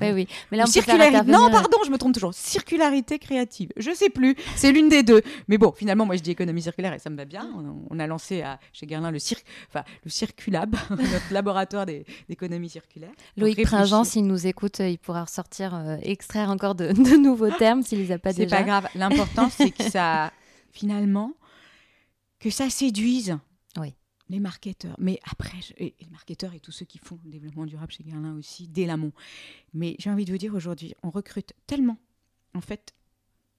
[0.00, 0.28] Oui, oui.
[0.50, 1.30] Mais là, on circularité.
[1.30, 2.32] Non, pardon, je me trompe toujours.
[2.32, 3.70] Circularité créative.
[3.76, 4.34] Je sais plus.
[4.56, 5.22] C'est l'une des deux.
[5.48, 7.48] Mais bon, finalement, moi, je dis économie circulaire et ça me va bien.
[7.90, 9.36] On, a lancé à, chez Guerlain le, cir...
[9.68, 11.86] enfin, le Circulab, notre laboratoire
[12.28, 13.12] d'économie circulaire.
[13.36, 17.82] Loïc Pringent, s'il nous écoute, il pourra ressortir, euh, extraire encore de, de nouveaux termes
[17.82, 18.48] s'il les a pas déjà.
[18.48, 18.88] C'est pas grave.
[18.94, 20.32] L'important, c'est que ça,
[20.72, 21.34] finalement,
[22.38, 23.36] que ça séduise.
[23.78, 23.94] Oui
[24.30, 24.96] les marketeurs.
[24.98, 28.36] Mais après, et, les marketeurs et tous ceux qui font le développement durable chez Guerlain
[28.36, 29.12] aussi, dès l'amont.
[29.74, 31.98] Mais j'ai envie de vous dire aujourd'hui, on recrute tellement.
[32.54, 32.94] En fait,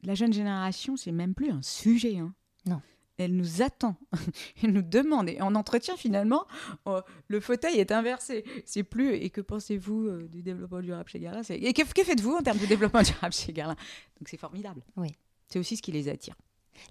[0.03, 2.17] la jeune génération, c'est même plus un sujet.
[2.17, 2.34] Hein.
[2.65, 2.82] Non.
[3.17, 3.97] Elle nous attend,
[4.63, 5.30] elle nous demande.
[5.30, 6.47] Et en entretien, finalement,
[6.86, 8.43] oh, le fauteuil est inversé.
[8.65, 9.13] C'est plus.
[9.13, 11.41] Et que pensez-vous euh, du développement durable chez Guerlain?
[11.49, 13.76] Et que, que faites-vous en termes de développement durable chez Guerlain?
[14.19, 14.82] Donc c'est formidable.
[14.95, 15.09] Oui.
[15.47, 16.36] C'est aussi ce qui les attire.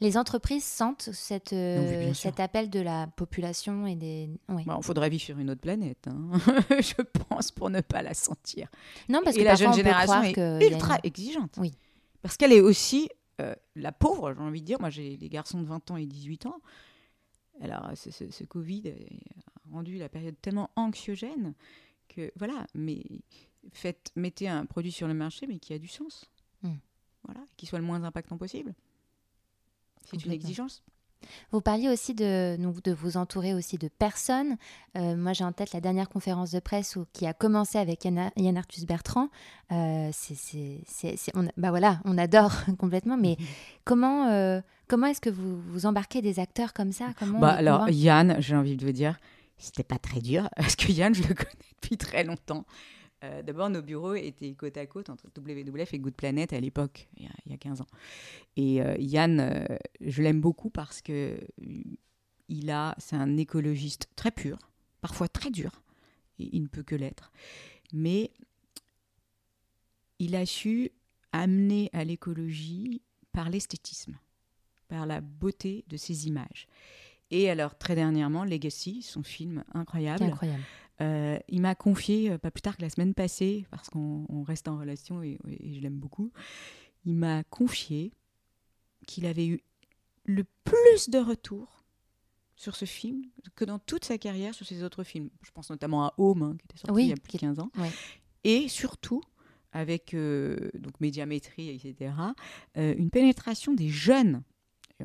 [0.01, 4.31] Les entreprises sentent cette, euh, cet appel de la population et des.
[4.49, 4.65] Oui.
[4.65, 6.31] Bah, faudrait vivre sur une autre planète, hein.
[6.71, 8.69] je pense, pour ne pas la sentir.
[9.09, 11.55] Non, parce et que la jeune génération est ultra exigeante.
[11.59, 11.73] Oui.
[12.23, 13.11] Parce qu'elle est aussi
[13.41, 14.81] euh, la pauvre, j'ai envie de dire.
[14.81, 16.61] Moi, j'ai des garçons de 20 ans et 18 ans.
[17.63, 21.55] Alors, ce, ce, Covid a rendu la période tellement anxiogène
[22.09, 23.03] que, voilà, mais
[23.73, 26.31] faites, mettez un produit sur le marché, mais qui a du sens.
[26.63, 26.77] Hmm.
[27.25, 28.75] Voilà, qui soit le moins impactant possible.
[30.05, 30.83] C'est une exigence.
[31.53, 34.57] Vous parliez aussi de, de vous entourer aussi de personnes.
[34.97, 38.57] Euh, moi, j'ai en tête la dernière conférence de presse qui a commencé avec Yann,
[38.57, 39.29] Arthus Bertrand.
[39.73, 40.83] Euh, c'est,
[41.35, 43.17] on, bah voilà, on adore complètement.
[43.17, 43.37] Mais
[43.85, 47.09] comment, euh, comment est-ce que vous, vous embarquez des acteurs comme ça?
[47.19, 49.19] Comment bah, Alors, Yann, j'ai envie de vous dire,
[49.59, 52.65] c'était pas très dur parce que Yann, je le connais depuis très longtemps.
[53.23, 57.09] Euh, d'abord, nos bureaux étaient côte à côte entre WWF et Good Planet à l'époque,
[57.17, 57.87] il, y a 15 ans.
[58.57, 59.65] Et euh, Yann, euh,
[60.01, 61.39] je l'aime beaucoup parce que
[62.49, 64.59] il a, c'est un écologiste très pur,
[65.01, 65.83] parfois très dur,
[66.39, 67.31] et il ne peut que l'être.
[67.93, 68.33] Mais
[70.19, 70.91] il a su
[71.33, 73.03] amener à l'écologie
[73.33, 74.17] par l'esthétisme,
[74.89, 76.67] par la beauté de ses images.
[77.31, 80.25] Et alors, très dernièrement, Legacy, son film incroyable.
[80.25, 80.63] incroyable.
[81.01, 84.69] Euh, il m'a confié, euh, pas plus tard que la semaine passée, parce qu'on reste
[84.69, 86.33] en relation et, je l'aime beaucoup,
[87.05, 88.13] il m'a confié
[89.07, 89.61] qu'il avait eu
[90.25, 91.85] le plus de retours
[92.57, 93.25] sur ce film
[93.55, 95.31] que dans toute sa carrière sur ses autres films.
[95.43, 97.59] Je pense notamment à Home, hein, qui était sorti il y a plus de 15
[97.61, 97.71] ans.
[98.45, 99.23] Et surtout,
[99.73, 102.13] avec euh, donc médiamétrie, etc.,
[102.75, 104.43] une pénétration des jeunes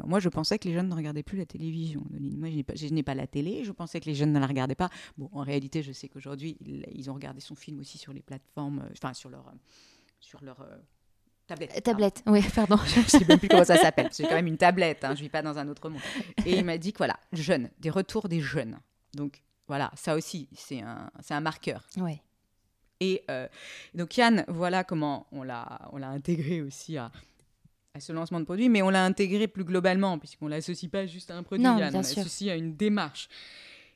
[0.03, 2.03] moi, je pensais que les jeunes ne regardaient plus la télévision.
[2.19, 4.89] Moi, je n'ai pas, la télé, je pensais que les jeunes ne la regardaient pas.
[5.17, 6.57] Bon, en réalité, je sais qu'aujourd'hui,
[6.91, 9.51] ils, ont regardé son film aussi sur les plateformes, euh, enfin, sur leur, euh,
[10.19, 10.75] sur leur euh,
[11.47, 11.83] tablette.
[11.83, 12.77] Tablette, oui, pardon.
[12.85, 14.09] je ne sais même plus comment ça s'appelle.
[14.11, 16.01] C'est quand même une tablette, hein, je ne vis pas dans un autre monde.
[16.45, 18.79] Et il m'a dit que voilà, jeunes, des retours des jeunes.
[19.13, 21.87] Donc, voilà, ça aussi, c'est un, un marqueur.
[21.97, 22.19] Oui.
[23.01, 23.25] Et
[23.93, 27.11] donc Yann, voilà comment on l'a intégré aussi à,
[27.95, 31.05] à ce lancement de produit, mais on l'a intégré plus globalement, puisqu'on ne l'associe pas
[31.05, 33.29] juste à un produit, non, Yann, on l'associe à une démarche.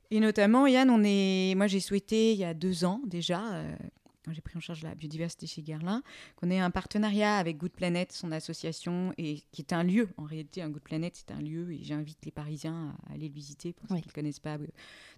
[0.10, 3.76] Et notamment, Yann, on est, moi j'ai souhaité il y a deux ans déjà, euh,
[4.24, 6.02] quand j'ai pris en charge la biodiversité chez Guerlain,
[6.38, 10.08] qu'on ait un partenariat avec Good Planet, son association, et qui est un lieu.
[10.16, 13.34] En réalité, un Good Planet, c'est un lieu, et j'invite les Parisiens à aller le
[13.34, 14.68] visiter pour ceux qui ne le connaissent pas, euh,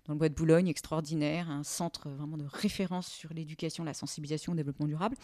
[0.06, 4.54] dans le bois de Boulogne, extraordinaire, un centre vraiment de référence sur l'éducation, la sensibilisation
[4.54, 5.16] au développement durable.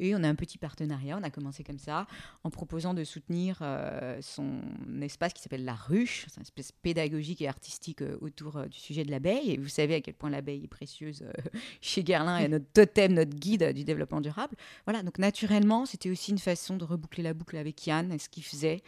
[0.00, 2.06] Et on a un petit partenariat, on a commencé comme ça,
[2.42, 4.62] en proposant de soutenir euh, son
[5.02, 8.78] espace qui s'appelle La Ruche, c'est un espace pédagogique et artistique euh, autour euh, du
[8.78, 9.52] sujet de l'abeille.
[9.52, 11.24] Et vous savez à quel point l'abeille est précieuse
[11.82, 14.56] chez Guerlain et notre totem, notre guide du développement durable.
[14.86, 18.44] Voilà, donc naturellement, c'était aussi une façon de reboucler la boucle avec Yann, ce qu'il
[18.44, 18.82] faisait.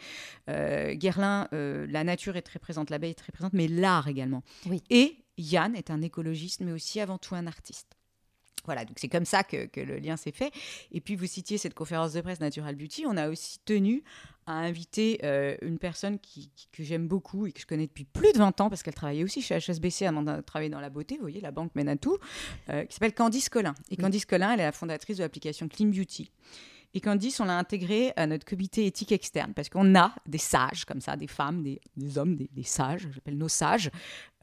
[0.47, 4.43] Guerlain, la nature est très présente, l'abeille est très présente, mais l'art également.
[4.65, 4.81] Oui.
[4.89, 7.97] Et Yann est un écologiste, mais aussi avant tout un artiste.
[8.65, 10.51] Voilà, donc c'est comme ça que, le lien s'est fait.
[10.91, 13.05] Et puis vous citiez cette conférence de presse Natural Beauty.
[13.07, 14.03] On a aussi tenu
[14.45, 18.33] à inviter euh, une personne qui, que j'aime beaucoup et que je connais depuis plus
[18.33, 21.15] de 20 ans parce qu'elle travaillait aussi chez HSBC avant de travailler dans la beauté.
[21.15, 22.17] Vous voyez, la banque mène à tout.
[22.69, 23.73] Euh, qui s'appelle Candice Collin.
[23.89, 26.31] Et Candice Collin, elle est la fondatrice de l'application Clean Beauty.
[26.95, 30.85] Et Candice, on l'a intégrée à notre comité éthique externe parce qu'on a des sages
[30.85, 33.89] comme ça, des femmes, des, hommes, des, sages, j'appelle nos sages,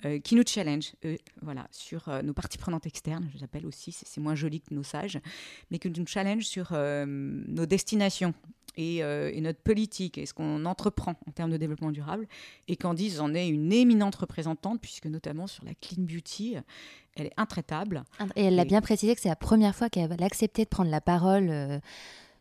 [0.05, 3.67] euh, qui nous challenge, euh, voilà, sur euh, nos parties prenantes externes, je les appelle
[3.67, 5.21] aussi, c'est moins joli que nos sages,
[5.71, 8.35] mais qui nous challenge sur euh, nos destinations
[8.77, 12.27] et, et notre politique et ce qu'on entreprend en termes de développement durable.
[12.67, 16.57] Et Candice en est une éminente représentante, puisque notamment sur la clean beauty,
[17.17, 18.05] elle est intraitable.
[18.37, 20.91] Et elle l'a bien précisé que c'est la première fois qu'elle a accepté de prendre
[20.91, 21.81] la parole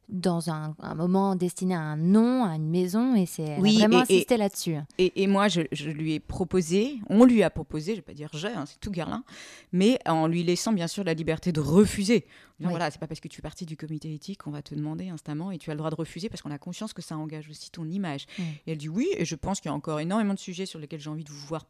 [0.09, 3.79] dans un, un moment destiné à un nom, à une maison, et c'est Oui, a
[3.87, 4.75] vraiment insisté là-dessus.
[4.97, 8.13] Et, et moi, je, je lui ai proposé, on lui a proposé, je vais pas
[8.13, 9.23] dire j'ai, hein, c'est tout Garlin,
[9.71, 12.25] mais en lui laissant bien sûr la liberté de refuser.
[12.59, 12.69] Disant, Oui.
[12.69, 15.09] Voilà, c'est pas parce que tu fais partie du comité éthique qu'on va te demander
[15.09, 17.47] instamment et tu as le droit de refuser parce qu'on a conscience que ça engage
[17.49, 18.25] aussi ton image.
[18.37, 18.41] Mm.
[18.67, 20.79] Et elle dit oui, et je pense qu'il y a encore énormément de sujets sur
[20.79, 21.65] lesquels j'ai envie de vous voir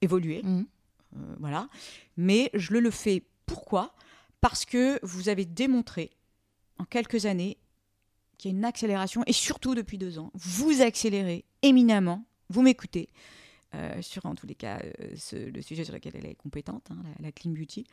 [0.00, 0.42] évoluer.
[0.42, 0.66] Mhm.
[1.16, 1.68] Euh, voilà.
[2.16, 3.22] Mais je le, le fais.
[3.46, 3.94] Pourquoi?
[4.40, 6.10] Parce que vous avez démontré
[6.78, 7.56] en quelques années
[8.38, 13.08] qu'il y a une accélération, et surtout depuis deux ans, vous accélérez éminemment, vous m'écoutez,
[13.74, 17.02] euh, sur en tous les cas euh, le sujet sur lequel elle est compétente, hein,
[17.20, 17.84] la, clean beauty,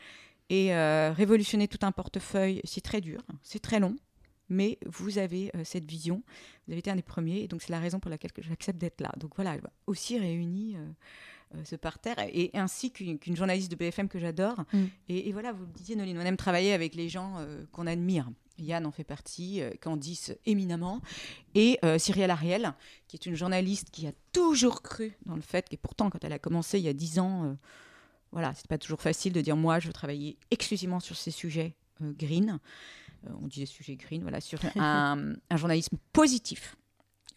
[0.50, 3.96] et euh, révolutionner tout un portefeuille, c'est très dur, c'est très long,
[4.50, 6.24] mais vous avez euh, cette vision,
[6.68, 8.78] vous avez été un des premiers, et donc c'est la raison pour laquelle que j'accepte
[8.78, 9.12] d'être là.
[9.18, 10.78] Donc voilà, elle va aussi réunir
[11.54, 14.64] euh, euh, ce parterre, et ainsi qu'une journaliste de BFM que j'adore.
[14.74, 14.84] Mm.
[15.10, 17.88] Et, et voilà, vous le disiez, Noline, on aime travailler avec les gens euh, qu'on
[17.88, 18.30] admire.
[18.62, 21.02] Yann en fait partie, euh, Candice éminemment,
[21.56, 22.74] et euh, Cyrielle Ariel,
[23.08, 26.34] qui est une journaliste qui a toujours cru dans le fait, et pourtant quand elle
[26.34, 27.54] a commencé il y a dix ans, euh,
[28.32, 31.76] voilà, c'est pas toujours facile de dire moi je veux travailler exclusivement sur ces sujets
[32.02, 32.60] euh, green,
[33.42, 36.76] on disait sujet green, voilà, sur un, un journalisme positif.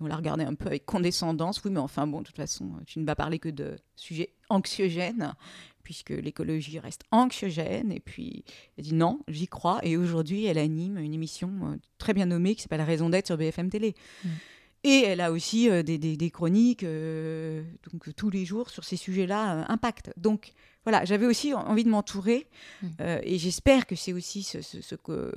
[0.01, 2.99] On l'a regardé un peu avec condescendance, oui, mais enfin bon, de toute façon, tu
[2.99, 5.35] ne vas parler que de sujets anxiogènes,
[5.85, 7.93] puisque l'écologie reste anxiogène.
[7.93, 8.45] Et puis,
[8.77, 9.79] elle dit non, j'y crois.
[9.85, 13.37] Et aujourd'hui, elle anime une émission euh, très bien nommée qui s'appelle Raison d'être sur
[13.37, 13.95] BFM Télé.
[14.25, 14.29] Mm.
[14.87, 18.85] Et elle a aussi euh, des, des- des chroniques euh, donc, tous les jours sur
[18.85, 20.13] ces sujets-là, euh, impact.
[20.17, 20.53] Donc
[20.85, 22.47] voilà, j'avais aussi envie de m'entourer
[22.83, 22.87] Mm.
[23.01, 25.33] euh, et j'espère que c'est aussi ce, ce- ce que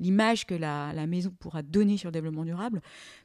[0.00, 2.80] l'image que la, la maison pourra donner sur le développement durable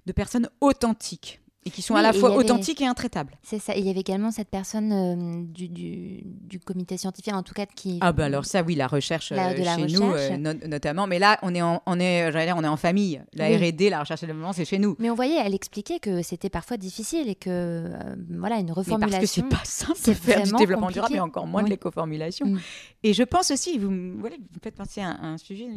[0.06, 3.34] de personnes authentiques et qui sont Oui, à la et fois avait- authentiques et intraitables.
[3.44, 3.76] C'est ça.
[3.76, 7.66] Il y avait également cette personne euh, du, du, du comité scientifique, en tout cas,
[7.66, 8.00] qui.
[8.02, 10.32] Ah bah alors ça oui la recherche La- euh, de la chez nous recherche.
[10.34, 13.22] euh, no- notamment mais là on est en, on est dire, on est en famille
[13.34, 13.70] la Oui.
[13.72, 16.50] R&D la recherche et développement c'est chez nous Mais on voyait, elle expliquait que c'était
[16.50, 19.18] parfois difficile et que, euh, voilà, une mais reformulation.
[19.18, 20.94] parce que c'est pas simple de faire du développement compliqué.
[21.08, 21.66] durable et encore moins Oui.
[21.66, 22.60] de l'éco-formulation Mm.
[23.04, 23.90] et je pense aussi vous
[24.20, 25.68] voilà, vous me faites penser à un, à un sujet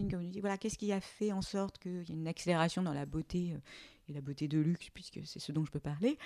[0.41, 3.53] voilà qu'est-ce qui a fait en sorte qu'il y ait une accélération dans la beauté
[3.55, 3.59] euh,
[4.11, 6.19] et la beauté de luxe puisque c'est ce dont je peux parler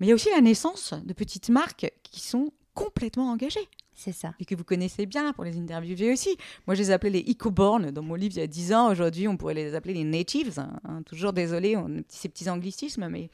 [0.00, 4.12] mais il y a aussi la naissance de petites marques qui sont complètement engagées C'est
[4.12, 4.34] ça.
[4.40, 6.36] et que vous connaissez bien pour les interviewer aussi.
[6.68, 8.88] Moi, je les appelais les eco-born dans mon livre il y a 10 ans.
[8.92, 10.58] Aujourd'hui, on pourrait les appeler les natives.
[10.60, 11.02] hein, hein.
[11.02, 13.30] toujours désolé, on a ces petits anglicismes, mais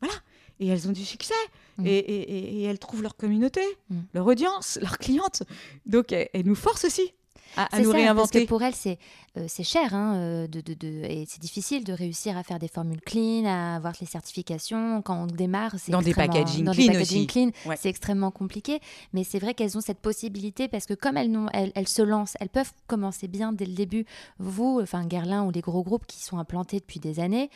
[0.00, 0.14] voilà.
[0.60, 1.34] Et elles ont du succès.
[1.78, 1.86] Mm.
[1.86, 3.96] Et, et- et- et elles trouvent leur communauté, Mm.
[4.14, 5.42] leur audience, leurs clientes.
[5.86, 7.12] Donc, elles, elles nous forcent aussi
[7.56, 8.44] à, nous ça, Parce réinventer.
[8.44, 8.98] que pour elle, c'est
[9.36, 12.58] euh, c'est cher, hein, euh, de, de, de- et c'est difficile de réussir à faire
[12.58, 15.02] des formules clean, à avoir les certifications.
[15.02, 17.26] Quand on démarre, c'est Dans des packaging dans clean des packaging aussi.
[17.26, 17.76] clean, Ouais.
[17.78, 18.80] c'est extrêmement compliqué.
[19.12, 22.36] Mais c'est vrai qu'elles ont cette possibilité parce que comme elles, elles, elles se lancent,
[22.40, 24.06] elles peuvent commencer bien dès le début.
[24.38, 27.50] Vous, enfin Guerlain ou les gros groupes qui sont implantés depuis des années.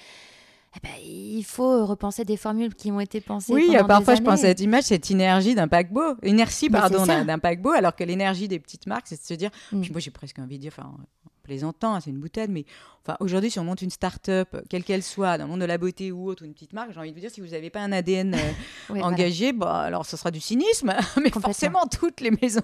[0.77, 3.53] Eh ben, il faut repenser des formules qui ont été pensées.
[3.53, 7.05] Oui, pendant parfois des je pense à cette image, cette énergie d'un paquebot, inertie pardon
[7.05, 9.81] d'un paquebot, alors que l'énergie des petites marques, c'est de se dire, Mm.
[9.83, 10.97] puis moi j'ai presque envie de dire, enfin en
[11.43, 12.65] plaisantant, hein, c'est une boutade, mais
[13.05, 15.77] enfin aujourd'hui si on monte une start-up, quelle qu'elle soit, dans le monde de la
[15.77, 17.69] beauté ou autre, ou une petite marque, j'ai envie de vous dire, si vous n'avez
[17.69, 18.39] pas un ADN euh,
[18.91, 19.07] Oui, voilà.
[19.09, 22.63] engagé, bah, alors ce sera du cynisme, mais forcément toutes les maisons,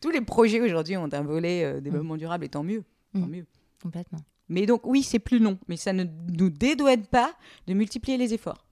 [0.00, 2.84] tous les projets aujourd'hui ont un volet euh, développement durable, et tant mieux,
[3.14, 3.30] tant Mm.
[3.30, 3.46] mieux.
[3.82, 4.18] Complètement.
[4.48, 6.04] Mais donc oui, c'est plus long, mais ça ne
[6.38, 7.32] nous dédouane pas
[7.66, 8.64] de multiplier les efforts.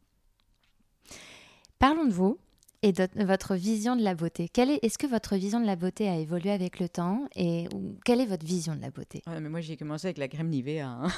[1.78, 2.38] Parlons de vous
[2.82, 4.48] et de votre vision de la beauté.
[4.52, 7.68] Quelle est, est-ce que votre vision de la beauté a évolué avec le temps et
[7.74, 9.22] ou- quelle est votre vision de la beauté?
[9.26, 10.86] Ouais, mais moi, j'ai commencé avec la crème Nivea.
[10.86, 11.08] hein.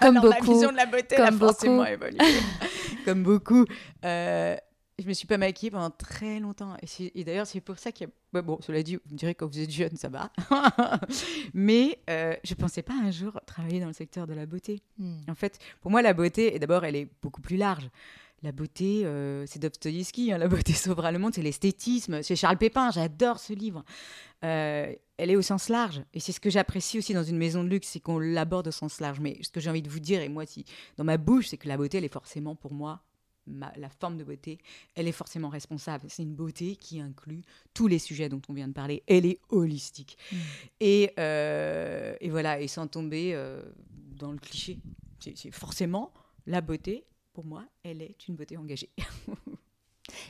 [0.00, 0.52] Comme Alors, La beaucoup.
[0.52, 1.88] vision de la beauté elle a Comme forcément beaucoup.
[1.90, 2.18] évolué.
[3.04, 3.64] Comme beaucoup.
[4.04, 4.56] Euh,
[5.02, 6.76] je me suis pas maquillée pendant très longtemps.
[7.14, 8.12] Et, d'ailleurs, c'est pour ça qu'il y a...
[8.34, 10.32] ouais, bon, cela dit, vous me direz, quand vous êtes jeune, ça va.
[11.54, 14.80] mais euh, je pensais pas un jour travailler dans le secteur de la beauté.
[14.98, 15.18] Hmm.
[15.28, 17.88] En fait, pour moi, la beauté, d'abord, elle est beaucoup plus large.
[18.42, 22.22] La beauté, euh, c'est Dostoïevski, hein, la beauté sauvera le monde, c'est l'esthétisme.
[22.22, 23.84] C'est Charles Pépin, j'adore ce livre.
[24.44, 26.02] Euh, elle est au sens large.
[26.12, 28.72] Et c'est ce que j'apprécie aussi dans une maison de luxe, c'est qu'on l'aborde au
[28.72, 29.20] sens large.
[29.20, 30.64] Mais ce que j'ai envie de vous dire, et moi, si,
[30.96, 33.04] dans ma bouche, c'est que la beauté, elle est forcément pour moi,
[33.46, 34.58] ma- la forme de beauté,
[34.94, 36.06] elle est forcément responsable.
[36.08, 37.42] C'est une beauté qui inclut
[37.74, 39.02] tous les sujets dont on vient de parler.
[39.06, 40.16] Elle est holistique.
[40.30, 40.36] Mm.
[40.80, 44.78] Et, euh, et voilà, et sans tomber euh, dans le cliché.
[45.20, 46.12] C'est forcément
[46.46, 48.90] la beauté, pour moi, elle est une beauté engagée.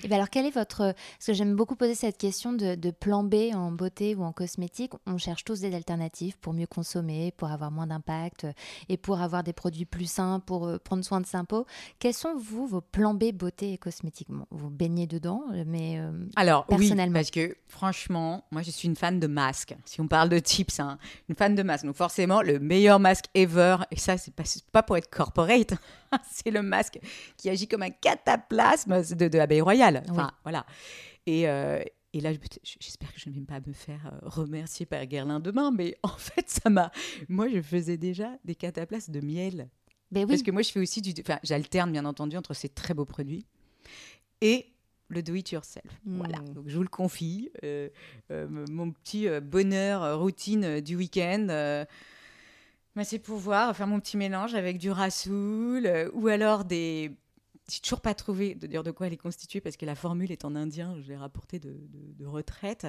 [0.02, 0.94] Et bien alors, quel est votre...
[0.94, 4.32] Parce que j'aime beaucoup poser cette question de, de, plan B en beauté ou en
[4.32, 4.92] cosmétique.
[5.06, 8.46] On cherche tous des alternatives pour mieux consommer, pour avoir moins d'impact
[8.88, 11.66] et pour avoir des produits plus sains, pour euh, prendre soin de sa peau.
[11.98, 14.28] Quels sont, vous, vos plans B beauté et cosmétique?
[14.50, 17.18] Vous baignez dedans, mais euh, alors, personnellement.
[17.18, 19.74] Oui, parce que franchement, moi, je suis une fan de masques.
[19.84, 21.86] Si on parle de tips, hein, une fan de masques.
[21.86, 25.74] Donc forcément, le meilleur masque ever, et ça, c'est pas, pas pour être corporate,
[26.30, 26.98] c'est le masque
[27.36, 30.02] qui agit comme un cataplasme de, de l'abeille royale.
[30.10, 30.66] Enfin, voilà.
[31.26, 35.04] Et, euh, et là, j'espère que je ne vais pas me faire euh, remercier par
[35.06, 36.90] Guerlain demain, mais en fait, ça m'a.
[37.28, 39.68] Moi, je faisais déjà des cataplasmes de miel.
[40.10, 40.26] Ben oui.
[40.26, 41.14] Parce que moi, je fais aussi du.
[41.20, 43.46] Enfin, j'alterne, bien entendu, entre ces très beaux produits
[44.42, 44.66] et
[45.08, 46.00] le do it yourself.
[46.04, 46.38] Voilà.
[46.38, 46.54] Hmm.
[46.54, 47.88] Donc je vous le confie, euh,
[48.30, 51.46] euh, mon petit bonheur routine du week-end.
[51.50, 51.84] euh,
[52.94, 57.12] bah, c'est pouvoir faire mon petit mélange avec du rassoul ou alors des.
[57.72, 60.30] J'ai toujours pas trouvé de dire de quoi elle est constituée parce que la formule
[60.30, 60.94] est en indien.
[61.00, 62.86] Je l'ai rapportée de, de- de retraite.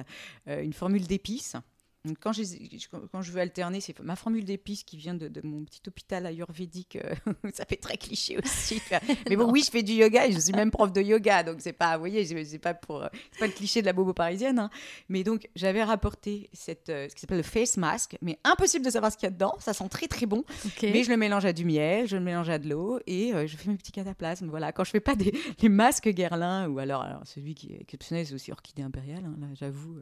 [0.48, 1.56] Euh, une formule d'épices.
[2.04, 5.80] Donc, Quand, je veux alterner, c'est ma formule d'épices qui vient de, de mon petit
[5.86, 6.96] hôpital ayurvédique.
[6.96, 7.14] euh,
[7.54, 8.82] ça fait très cliché aussi.
[9.28, 11.56] Mais bon, oui, je fais du yoga et je suis même prof de yoga, donc
[11.60, 14.12] c'est pas, vous voyez, c'est c'est pas pour, euh, pas le cliché de la bobo
[14.12, 14.58] parisienne.
[14.58, 14.70] hein.
[15.08, 18.90] Mais donc, j'avais rapporté cette, euh, ce qui s'appelle le face mask, mais impossible de
[18.90, 19.54] savoir ce qu'il y a dedans.
[19.60, 20.44] Ça sent très très bon,
[20.82, 23.46] mais je le mélange à du miel, je le mélange à de l'eau et euh,
[23.46, 24.48] je fais mes petits cataplasmes.
[24.50, 27.80] Voilà, quand je fais pas des les masques Guerlain ou alors, alors celui qui est
[27.80, 29.96] exceptionnel, c'est aussi orchidée impériale, hein, là, j'avoue.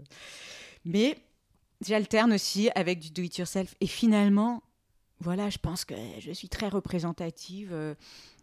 [0.84, 1.16] Mais
[1.86, 4.62] j'alterne aussi avec du do it yourself et finalement
[5.22, 7.94] voilà, je pense que je suis très représentative euh,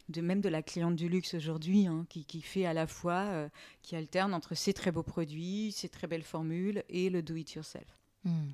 [0.08, 3.26] de même de la cliente du luxe aujourd'hui, hein, qui, qui fait à la fois,
[3.28, 3.50] euh,
[3.82, 8.00] qui alterne entre ses très beaux produits, ses très belles formules et le do-it-yourself.
[8.24, 8.52] Hmm.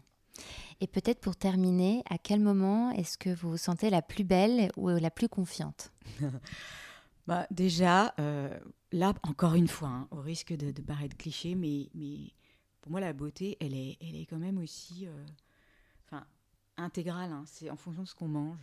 [0.81, 4.71] Et peut-être pour terminer, à quel moment est-ce que vous vous sentez la plus belle
[4.75, 5.91] ou la plus confiante?
[7.27, 8.55] Bah, déjà, euh,
[8.91, 12.33] là, encore une fois, hein, au risque de, de paraître cliché, mais, mais
[12.86, 15.25] pour moi, la beauté, elle est, elle est quand même aussi euh,
[16.05, 16.23] enfin,
[16.77, 17.31] intégrale.
[17.31, 17.43] hein.
[17.47, 18.59] c'est en fonction de ce qu'on mange.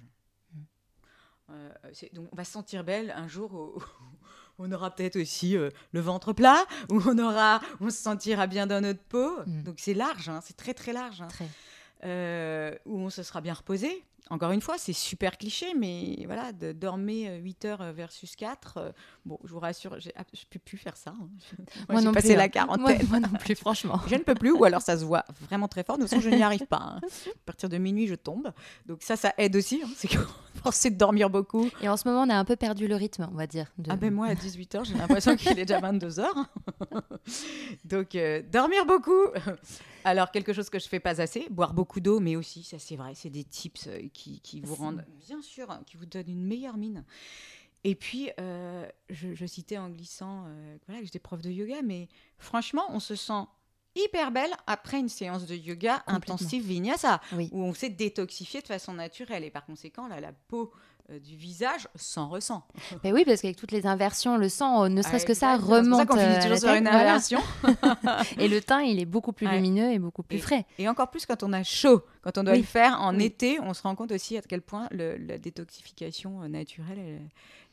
[1.51, 5.17] Euh, c'est- donc, on va se sentir belle un jour où, où on aura peut-être
[5.17, 9.41] aussi euh, le ventre plat, où on, aura, on se sentira bien dans notre peau.
[9.45, 9.63] Mm.
[9.65, 11.21] Donc, c'est large, hein, c'est très, très large.
[11.21, 11.27] hein.
[11.27, 11.49] Très.
[12.05, 14.05] Euh, où on se sera bien reposé.
[14.31, 18.93] Encore une fois, c'est super cliché, mais voilà, de dormir 8 heures versus 4, euh,
[19.27, 21.11] bon, je vous rassure, j'ai- je ne peux plus faire ça.
[21.11, 21.29] hein.
[21.91, 22.49] Moi, j'ai non passé plus, la hein.
[22.49, 23.07] quarantaine.
[23.09, 24.01] Moi, moi non plus, franchement.
[24.09, 25.97] Je ne peux plus, ou alors ça se voit vraiment très fort.
[25.99, 26.79] De toute façon, je n'y arrive pas.
[26.81, 27.01] hein.
[27.27, 28.53] À partir de minuit, je tombe.
[28.87, 29.83] Donc ça, ça aide aussi.
[29.85, 29.89] hein.
[29.97, 30.09] C'est
[30.65, 31.69] forcé de dormir beaucoup.
[31.81, 33.73] Et en ce moment, on a un peu perdu le rythme, on va dire.
[33.79, 36.27] de- Ah ben moi, à 18h, j'ai l'impression qu'il est déjà 22h.
[37.85, 39.27] Donc, euh, dormir beaucoup.
[40.05, 42.97] Alors, quelque chose que je fais pas assez, boire beaucoup d'eau, mais aussi, ça c'est
[42.97, 46.29] vrai, c'est des tips euh, qui, qui vous rendent, bien sûr, hein, qui vous donnent
[46.29, 47.05] une meilleure mine.
[47.85, 51.83] Et puis, euh, je, je citais en glissant euh, voilà, que j'étais prof de yoga,
[51.83, 52.09] mais
[52.39, 53.45] franchement, on se sent
[53.95, 57.49] hyper belle après une séance de yoga intensive vinyasa, Oui.
[57.53, 59.45] où on s'est détoxifié de façon naturelle.
[59.45, 60.73] Et par conséquent, là, la peau
[61.11, 62.65] euh, du visage s'en ressent.
[63.05, 66.09] Mais oui, parce qu'avec toutes les inversions, le sang, ne serait-ce que ça, Ah, remonte.
[66.13, 67.01] C'est ça euh, finit sur une voilà.
[67.01, 67.41] inversion.
[68.39, 69.57] Et le teint, il est beaucoup plus Ouais.
[69.57, 70.65] lumineux et beaucoup plus Et- frais.
[70.79, 72.61] Et encore plus quand on a chaud, quand on doit Oui.
[72.61, 73.25] le faire en Oui.
[73.25, 77.21] été, on se rend compte aussi à quel point le- la détoxification euh, naturelle, elle,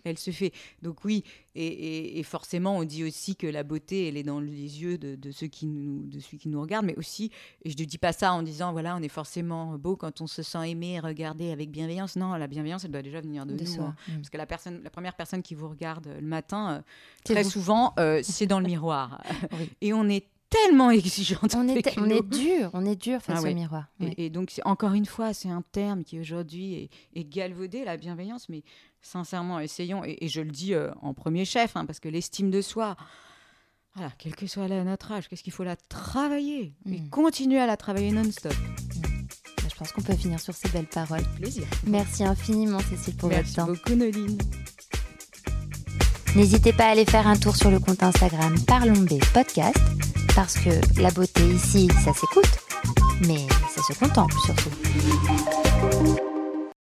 [0.03, 0.51] elle se fait.
[0.81, 1.23] Donc oui,
[1.55, 4.97] et, et- et forcément, on dit aussi que la beauté, elle est dans les yeux
[4.97, 7.31] de, de ceux qui nous, de ceux qui nous regardent, mais aussi,
[7.63, 10.27] et je ne dis pas ça en disant, voilà, on est forcément beau quand on
[10.27, 12.15] se sent aimé et regardé avec bienveillance.
[12.15, 13.69] Non, la bienveillance, elle doit déjà venir de, De nous.
[13.69, 13.85] soi.
[13.85, 13.95] hein.
[14.07, 14.15] Mm.
[14.17, 16.81] Parce que la, personne, la première personne qui vous regarde euh, le matin, euh,
[17.23, 17.49] très vous.
[17.49, 19.21] souvent, euh, c'est dans le miroir.
[19.59, 19.69] Oui.
[19.81, 21.53] Et on est tellement exigeante.
[21.55, 23.85] On est, on est dur, on est dur face Ah au miroir.
[24.17, 26.89] Et, donc, encore une fois, c'est un terme qui aujourd'hui est,
[27.19, 28.63] est galvaudé, la bienveillance, mais
[29.01, 32.51] sincèrement, essayons, et, et je le dis euh, en premier chef, hein, parce que l'estime
[32.51, 32.95] de soi,
[33.95, 37.09] voilà, quel que soit la- notre âge, qu'est-ce qu'il faut la travailler Et Mm.
[37.09, 38.53] continuer à la travailler non-stop.
[38.53, 41.23] Bah, Je pense qu'on peut finir sur ces belles paroles.
[41.37, 41.63] Plaisir.
[41.87, 43.71] Merci infiniment, Cécile, pour Merci votre temps.
[43.73, 44.37] beaucoup, Noline.
[46.35, 49.77] N'hésitez pas à aller faire un tour sur le compte Instagram Parlons B Podcast,
[50.35, 50.69] parce que
[51.01, 52.59] la beauté ici, ça s'écoute,
[53.27, 56.28] mais ça se contemple surtout.